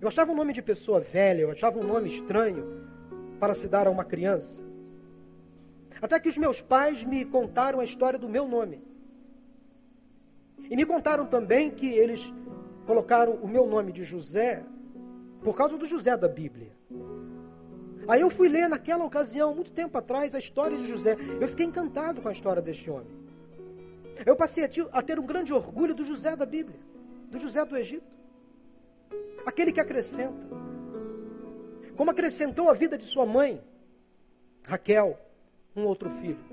Eu 0.00 0.08
achava 0.08 0.32
um 0.32 0.36
nome 0.36 0.52
de 0.52 0.60
pessoa 0.60 1.00
velha, 1.00 1.42
eu 1.42 1.50
achava 1.50 1.78
um 1.78 1.84
nome 1.84 2.08
estranho 2.08 2.84
para 3.40 3.54
se 3.54 3.68
dar 3.68 3.86
a 3.86 3.90
uma 3.90 4.04
criança. 4.04 4.64
Até 6.02 6.20
que 6.20 6.28
os 6.28 6.36
meus 6.36 6.60
pais 6.60 7.02
me 7.04 7.24
contaram 7.24 7.80
a 7.80 7.84
história 7.84 8.18
do 8.18 8.28
meu 8.28 8.46
nome. 8.46 8.82
E 10.58 10.76
me 10.76 10.84
contaram 10.84 11.24
também 11.26 11.70
que 11.70 11.86
eles 11.86 12.32
colocaram 12.86 13.34
o 13.34 13.48
meu 13.48 13.66
nome 13.66 13.92
de 13.92 14.04
José 14.04 14.64
por 15.44 15.54
causa 15.54 15.76
do 15.76 15.84
José 15.84 16.16
da 16.16 16.26
Bíblia. 16.26 16.72
Aí 18.08 18.22
eu 18.22 18.30
fui 18.30 18.48
ler 18.48 18.68
naquela 18.68 19.04
ocasião, 19.04 19.54
muito 19.54 19.70
tempo 19.70 19.96
atrás, 19.96 20.34
a 20.34 20.38
história 20.38 20.76
de 20.76 20.86
José. 20.86 21.16
Eu 21.40 21.46
fiquei 21.46 21.66
encantado 21.66 22.22
com 22.22 22.28
a 22.28 22.32
história 22.32 22.62
deste 22.62 22.90
homem. 22.90 23.12
Eu 24.24 24.34
passei 24.34 24.64
a 24.64 25.02
ter 25.02 25.18
um 25.18 25.26
grande 25.26 25.52
orgulho 25.52 25.94
do 25.94 26.04
José 26.04 26.34
da 26.34 26.46
Bíblia, 26.46 26.78
do 27.30 27.38
José 27.38 27.64
do 27.64 27.76
Egito. 27.76 28.06
Aquele 29.44 29.70
que 29.70 29.80
acrescenta. 29.80 30.46
Como 31.96 32.10
acrescentou 32.10 32.70
a 32.70 32.74
vida 32.74 32.96
de 32.96 33.04
sua 33.04 33.26
mãe, 33.26 33.62
Raquel, 34.66 35.18
um 35.76 35.84
outro 35.84 36.08
filho. 36.08 36.44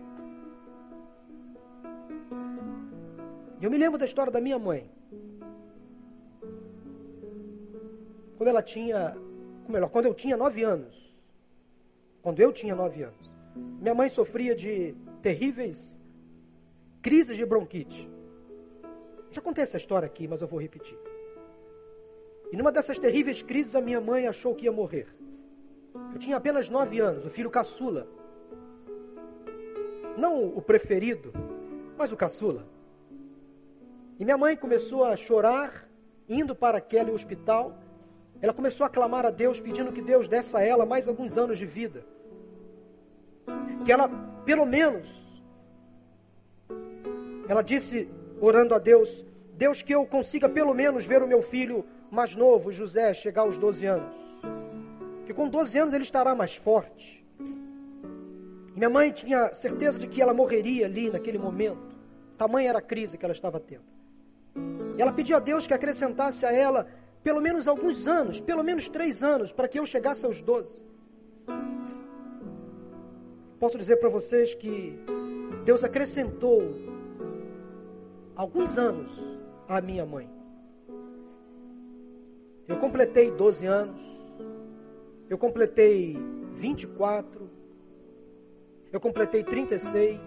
Eu 3.61 3.71
me 3.71 3.77
lembro 3.77 3.97
da 3.97 4.05
história 4.05 4.31
da 4.31 4.41
minha 4.41 4.59
mãe. 4.59 4.89
Quando 8.41 8.47
ela 8.47 8.63
tinha, 8.63 9.15
melhor, 9.69 9.87
quando 9.91 10.07
eu 10.07 10.15
tinha 10.15 10.35
nove 10.35 10.63
anos 10.63 11.15
quando 12.23 12.39
eu 12.39 12.51
tinha 12.51 12.73
nove 12.75 13.03
anos. 13.03 13.31
Minha 13.79 13.93
mãe 13.93 14.09
sofria 14.09 14.55
de 14.55 14.95
terríveis 15.21 15.99
crises 17.03 17.37
de 17.37 17.45
bronquite. 17.45 18.09
Já 19.29 19.43
contei 19.43 19.63
essa 19.63 19.77
história 19.77 20.07
aqui, 20.07 20.27
mas 20.27 20.41
eu 20.41 20.47
vou 20.47 20.59
repetir. 20.59 20.97
E 22.51 22.57
numa 22.57 22.71
dessas 22.71 22.97
terríveis 22.97 23.43
crises, 23.43 23.75
a 23.75 23.79
minha 23.79 24.01
mãe 24.01 24.25
achou 24.25 24.55
que 24.55 24.65
ia 24.65 24.71
morrer. 24.71 25.15
Eu 26.11 26.17
tinha 26.17 26.37
apenas 26.37 26.67
nove 26.67 26.99
anos, 26.99 27.23
o 27.23 27.29
filho 27.29 27.51
caçula. 27.51 28.07
Não 30.17 30.47
o 30.47 30.63
preferido, 30.63 31.31
mas 31.95 32.11
o 32.11 32.17
caçula. 32.17 32.65
E 34.19 34.25
minha 34.25 34.35
mãe 34.35 34.57
começou 34.57 35.05
a 35.05 35.15
chorar, 35.15 35.87
indo 36.27 36.55
para 36.55 36.79
aquele 36.79 37.11
hospital, 37.11 37.77
ela 38.41 38.53
começou 38.53 38.85
a 38.85 38.89
clamar 38.89 39.25
a 39.25 39.29
Deus, 39.29 39.59
pedindo 39.59 39.91
que 39.91 40.01
Deus 40.01 40.27
desse 40.27 40.57
a 40.57 40.61
ela 40.61 40.85
mais 40.85 41.07
alguns 41.07 41.37
anos 41.37 41.59
de 41.59 41.65
vida. 41.65 42.03
Que 43.85 43.91
ela, 43.91 44.09
pelo 44.43 44.65
menos, 44.65 45.41
ela 47.47 47.61
disse, 47.61 48.09
orando 48.39 48.73
a 48.73 48.79
Deus, 48.79 49.23
Deus, 49.53 49.81
que 49.83 49.93
eu 49.93 50.05
consiga 50.05 50.49
pelo 50.49 50.73
menos 50.73 51.05
ver 51.05 51.21
o 51.21 51.27
meu 51.27 51.41
filho 51.41 51.85
mais 52.09 52.35
novo, 52.35 52.71
José, 52.71 53.13
chegar 53.13 53.43
aos 53.43 53.57
12 53.57 53.85
anos. 53.85 54.15
Que 55.25 55.33
com 55.33 55.47
12 55.47 55.77
anos 55.77 55.93
ele 55.93 56.03
estará 56.03 56.33
mais 56.33 56.55
forte. 56.55 57.23
E 58.73 58.77
minha 58.77 58.89
mãe 58.89 59.11
tinha 59.11 59.53
certeza 59.53 59.99
de 59.99 60.07
que 60.07 60.21
ela 60.21 60.33
morreria 60.33 60.87
ali 60.87 61.11
naquele 61.11 61.37
momento. 61.37 61.95
Tamanha 62.37 62.69
era 62.69 62.79
a 62.79 62.81
crise 62.81 63.17
que 63.17 63.25
ela 63.25 63.33
estava 63.33 63.59
tendo. 63.59 63.83
E 64.97 65.01
ela 65.01 65.13
pediu 65.13 65.37
a 65.37 65.39
Deus 65.39 65.67
que 65.67 65.73
acrescentasse 65.73 66.45
a 66.45 66.51
ela 66.51 66.87
pelo 67.23 67.41
menos 67.41 67.67
alguns 67.67 68.07
anos, 68.07 68.39
pelo 68.39 68.63
menos 68.63 68.89
três 68.89 69.23
anos, 69.23 69.51
para 69.51 69.67
que 69.67 69.79
eu 69.79 69.85
chegasse 69.85 70.25
aos 70.25 70.41
doze. 70.41 70.83
Posso 73.59 73.77
dizer 73.77 73.97
para 73.97 74.09
vocês 74.09 74.55
que 74.55 74.97
Deus 75.63 75.83
acrescentou 75.83 76.75
alguns 78.35 78.77
anos 78.77 79.11
à 79.67 79.79
minha 79.79 80.05
mãe. 80.05 80.27
Eu 82.67 82.77
completei 82.77 83.29
12 83.29 83.65
anos, 83.67 84.01
eu 85.29 85.37
completei 85.37 86.17
24, 86.53 87.49
eu 88.91 88.99
completei 88.99 89.43
36. 89.43 90.19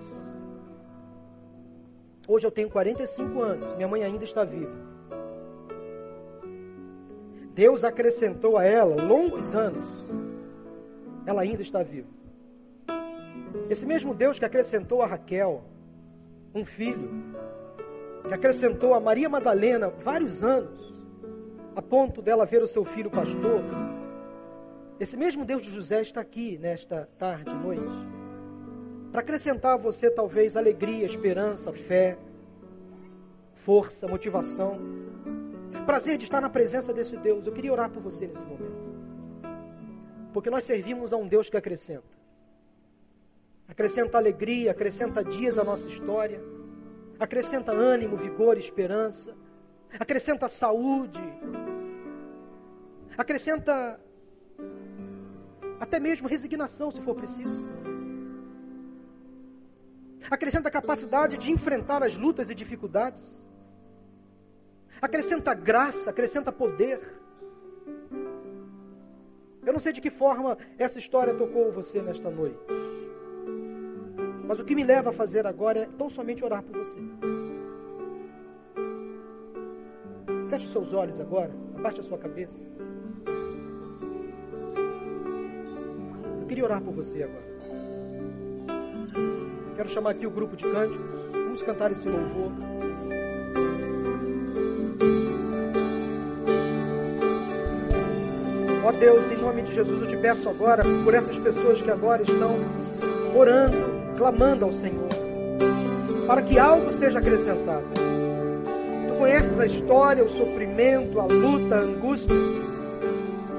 Hoje 2.28 2.47
eu 2.47 2.51
tenho 2.51 2.70
45 2.70 3.42
anos, 3.42 3.76
minha 3.76 3.88
mãe 3.88 4.05
ainda 4.05 4.22
está 4.22 4.45
viva. 4.45 4.93
Deus 7.55 7.85
acrescentou 7.85 8.59
a 8.59 8.65
ela 8.65 9.01
longos 9.01 9.55
anos. 9.55 9.87
Ela 11.25 11.43
ainda 11.43 11.63
está 11.63 11.83
viva. 11.85 12.09
Esse 13.71 13.87
mesmo 13.87 14.13
Deus 14.13 14.39
que 14.39 14.45
acrescentou 14.45 15.01
a 15.01 15.07
Raquel 15.07 15.63
um 16.53 16.65
filho, 16.65 17.11
que 18.27 18.35
acrescentou 18.35 18.93
a 18.93 19.01
Maria 19.01 19.29
Madalena 19.29 19.89
vários 19.89 20.43
anos, 20.43 20.95
a 21.75 21.83
ponto 21.83 22.21
dela 22.21 22.45
ver 22.45 22.63
o 22.63 22.67
seu 22.67 22.85
filho 22.85 23.11
pastor. 23.11 23.63
Esse 24.99 25.17
mesmo 25.17 25.45
Deus 25.45 25.63
de 25.63 25.71
José 25.71 26.03
está 26.03 26.21
aqui 26.21 26.59
nesta 26.59 27.09
tarde, 27.19 27.55
noite, 27.55 27.95
para 29.11 29.21
acrescentar 29.21 29.75
a 29.75 29.77
você 29.77 30.11
talvez 30.11 30.57
alegria, 30.57 31.07
esperança, 31.07 31.73
fé, 31.73 32.17
força, 33.53 34.07
motivação 34.07 35.04
prazer 35.85 36.18
de 36.18 36.24
estar 36.24 36.41
na 36.41 36.51
presença 36.51 36.93
desse 36.93 37.16
Deus. 37.16 37.47
Eu 37.47 37.53
queria 37.53 37.72
orar 37.72 37.91
por 37.91 38.03
você 38.03 38.26
nesse 38.26 38.45
momento. 38.45 38.95
Porque 40.32 40.51
nós 40.51 40.64
servimos 40.64 41.12
a 41.12 41.16
um 41.16 41.28
Deus 41.28 41.49
que 41.49 41.57
acrescenta. 41.57 42.14
Acrescenta 43.68 44.18
alegria, 44.18 44.72
acrescenta 44.72 45.24
dias 45.24 45.59
à 45.59 45.64
nossa 45.64 45.87
história. 45.89 46.43
Acrescenta 47.18 47.72
ânimo, 47.72 48.16
vigor, 48.16 48.59
esperança. 48.59 49.35
Acrescenta 49.99 50.49
saúde. 50.49 51.22
Acrescenta 53.16 54.01
até 55.78 56.01
mesmo 56.01 56.28
resignação, 56.28 56.91
se 56.91 57.01
for 57.01 57.14
preciso. 57.14 57.64
Acrescenta 60.30 60.70
capacidade 60.70 61.37
de 61.37 61.53
enfrentar 61.53 62.03
as 62.03 62.16
lutas 62.16 62.51
e 62.51 62.55
dificuldades. 62.55 63.47
Acrescenta 65.01 65.55
graça, 65.55 66.11
acrescenta 66.11 66.53
poder. 66.53 67.01
Eu 69.64 69.72
não 69.72 69.80
sei 69.80 69.92
de 69.92 70.01
que 70.01 70.11
forma 70.11 70.59
essa 70.78 70.99
história 70.99 71.34
tocou 71.34 71.72
você 71.72 72.03
nesta 72.03 72.30
noite. 72.30 72.59
Mas 74.47 74.61
o 74.61 74.64
que 74.64 74.74
me 74.74 74.84
leva 74.84 75.11
a 75.11 75.12
fazer 75.12 75.47
agora 75.47 75.80
é 75.80 75.88
tão 75.99 76.11
somente 76.11 76.45
orar 76.45 76.62
por 76.62 76.76
você. 76.76 76.99
Feche 80.51 80.68
seus 80.68 80.92
olhos 80.92 81.18
agora, 81.18 81.51
abaixe 81.76 82.01
a 82.01 82.03
sua 82.03 82.18
cabeça. 82.18 82.70
Eu 86.40 86.47
queria 86.47 86.64
orar 86.64 86.82
por 86.82 86.92
você 86.92 87.22
agora. 87.22 87.55
Quero 89.76 89.88
chamar 89.88 90.11
aqui 90.11 90.26
o 90.26 90.30
grupo 90.30 90.55
de 90.55 90.64
cânticos. 90.70 91.11
Vamos 91.32 91.62
cantar 91.62 91.90
esse 91.90 92.07
louvor. 92.07 92.53
Deus, 99.05 99.31
em 99.31 99.37
nome 99.37 99.61
de 99.61 99.75
Jesus, 99.75 100.01
eu 100.01 100.07
te 100.07 100.17
peço 100.17 100.49
agora 100.49 100.83
por 101.05 101.13
essas 101.13 101.39
pessoas 101.39 101.83
que 101.83 101.91
agora 101.91 102.23
estão 102.23 102.57
orando, 103.37 103.77
clamando 104.17 104.65
ao 104.65 104.73
Senhor, 104.73 105.11
para 106.27 106.41
que 106.41 106.59
algo 106.59 106.91
seja 106.91 107.19
acrescentado. 107.19 107.85
Tu 109.07 109.15
conheces 109.19 109.61
a 109.61 109.67
história, 109.67 110.25
o 110.25 110.29
sofrimento, 110.31 111.21
a 111.21 111.27
luta, 111.27 111.77
a 111.77 111.81
angústia. 111.81 112.35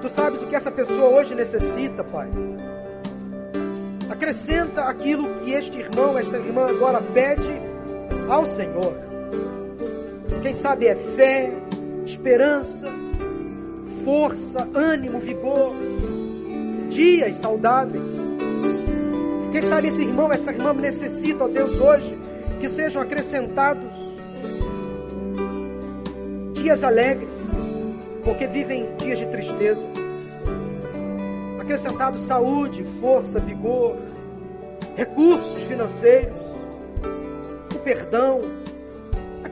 Tu 0.01 0.09
sabes 0.09 0.41
o 0.41 0.47
que 0.47 0.55
essa 0.55 0.71
pessoa 0.71 1.09
hoje 1.09 1.35
necessita, 1.35 2.03
Pai. 2.03 2.27
Acrescenta 4.09 4.85
aquilo 4.85 5.31
que 5.35 5.51
este 5.51 5.77
irmão, 5.77 6.17
esta 6.17 6.37
irmã 6.37 6.69
agora 6.69 7.03
pede 7.03 7.53
ao 8.27 8.47
Senhor. 8.47 8.95
Quem 10.41 10.55
sabe 10.55 10.87
é 10.87 10.95
fé, 10.95 11.53
esperança, 12.03 12.87
força, 14.05 14.69
ânimo, 14.75 15.19
vigor, 15.19 15.73
dias 16.87 17.35
saudáveis. 17.37 18.11
Quem 19.51 19.63
sabe 19.63 19.87
esse 19.87 20.03
irmão, 20.03 20.31
essa 20.31 20.51
irmã 20.51 20.73
necessita, 20.73 21.45
ó 21.45 21.47
Deus, 21.47 21.79
hoje, 21.79 22.15
que 22.59 22.69
sejam 22.69 23.01
acrescentados 23.01 23.91
dias 26.53 26.83
alegres, 26.83 27.29
porque 28.23 28.45
vivem 28.45 28.95
dias 28.97 29.17
de 29.17 29.25
tristeza. 29.25 29.89
Acrescentado 31.59 32.19
saúde, 32.19 32.83
força, 33.01 33.39
vigor, 33.39 33.97
recursos 34.95 35.63
financeiros, 35.63 36.37
o 37.73 37.79
perdão, 37.79 38.43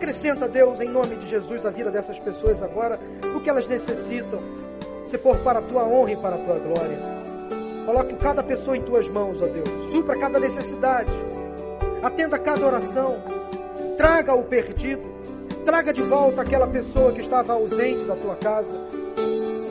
Acrescenta, 0.03 0.49
Deus, 0.49 0.81
em 0.81 0.89
nome 0.89 1.15
de 1.15 1.29
Jesus, 1.29 1.65
a 1.65 1.71
vida 1.71 1.89
dessas 1.89 2.19
pessoas 2.19 2.61
agora, 2.61 2.99
que 3.43 3.49
elas 3.49 3.67
necessitam, 3.67 4.41
se 5.05 5.17
for 5.17 5.37
para 5.39 5.59
a 5.59 5.61
tua 5.61 5.83
honra 5.83 6.13
e 6.13 6.17
para 6.17 6.35
a 6.35 6.39
tua 6.39 6.57
glória. 6.57 6.97
Coloque 7.85 8.15
cada 8.15 8.41
pessoa 8.41 8.77
em 8.77 8.81
tuas 8.81 9.09
mãos, 9.09 9.41
ó 9.41 9.45
Deus. 9.45 9.91
Supra 9.91 10.17
cada 10.17 10.39
necessidade. 10.39 11.11
Atenda 12.01 12.39
cada 12.39 12.65
oração. 12.65 13.21
Traga 13.97 14.33
o 14.33 14.43
perdido. 14.43 15.03
Traga 15.65 15.91
de 15.91 16.01
volta 16.01 16.41
aquela 16.41 16.67
pessoa 16.67 17.11
que 17.11 17.19
estava 17.19 17.53
ausente 17.53 18.05
da 18.05 18.15
tua 18.15 18.35
casa. 18.37 18.77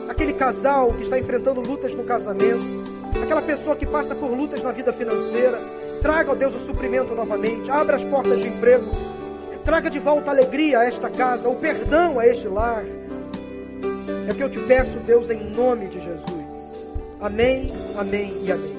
Aquele 0.07 0.33
casal 0.33 0.93
que 0.93 1.01
está 1.01 1.17
enfrentando 1.17 1.61
lutas 1.61 1.95
no 1.95 2.03
casamento. 2.03 2.83
Aquela 3.21 3.41
pessoa 3.41 3.75
que 3.75 3.85
passa 3.85 4.13
por 4.13 4.31
lutas 4.31 4.61
na 4.61 4.71
vida 4.71 4.93
financeira. 4.93 5.59
Traga, 6.01 6.31
ó 6.31 6.35
Deus, 6.35 6.53
o 6.53 6.59
suprimento 6.59 7.15
novamente. 7.15 7.71
Abra 7.71 7.95
as 7.95 8.05
portas 8.05 8.39
de 8.39 8.47
emprego 8.47 9.13
Traga 9.63 9.89
de 9.89 9.97
volta 9.97 10.29
alegria 10.29 10.79
a 10.79 10.85
esta 10.85 11.09
casa, 11.09 11.47
o 11.47 11.55
perdão 11.55 12.19
a 12.19 12.27
este 12.27 12.49
lar. 12.49 12.83
É 14.27 14.31
o 14.31 14.35
que 14.35 14.43
eu 14.43 14.49
te 14.49 14.59
peço, 14.59 14.99
Deus, 14.99 15.29
em 15.29 15.49
nome 15.49 15.87
de 15.87 15.99
Jesus. 15.99 16.89
Amém, 17.19 17.71
amém 17.97 18.37
e 18.41 18.51
amém. 18.51 18.72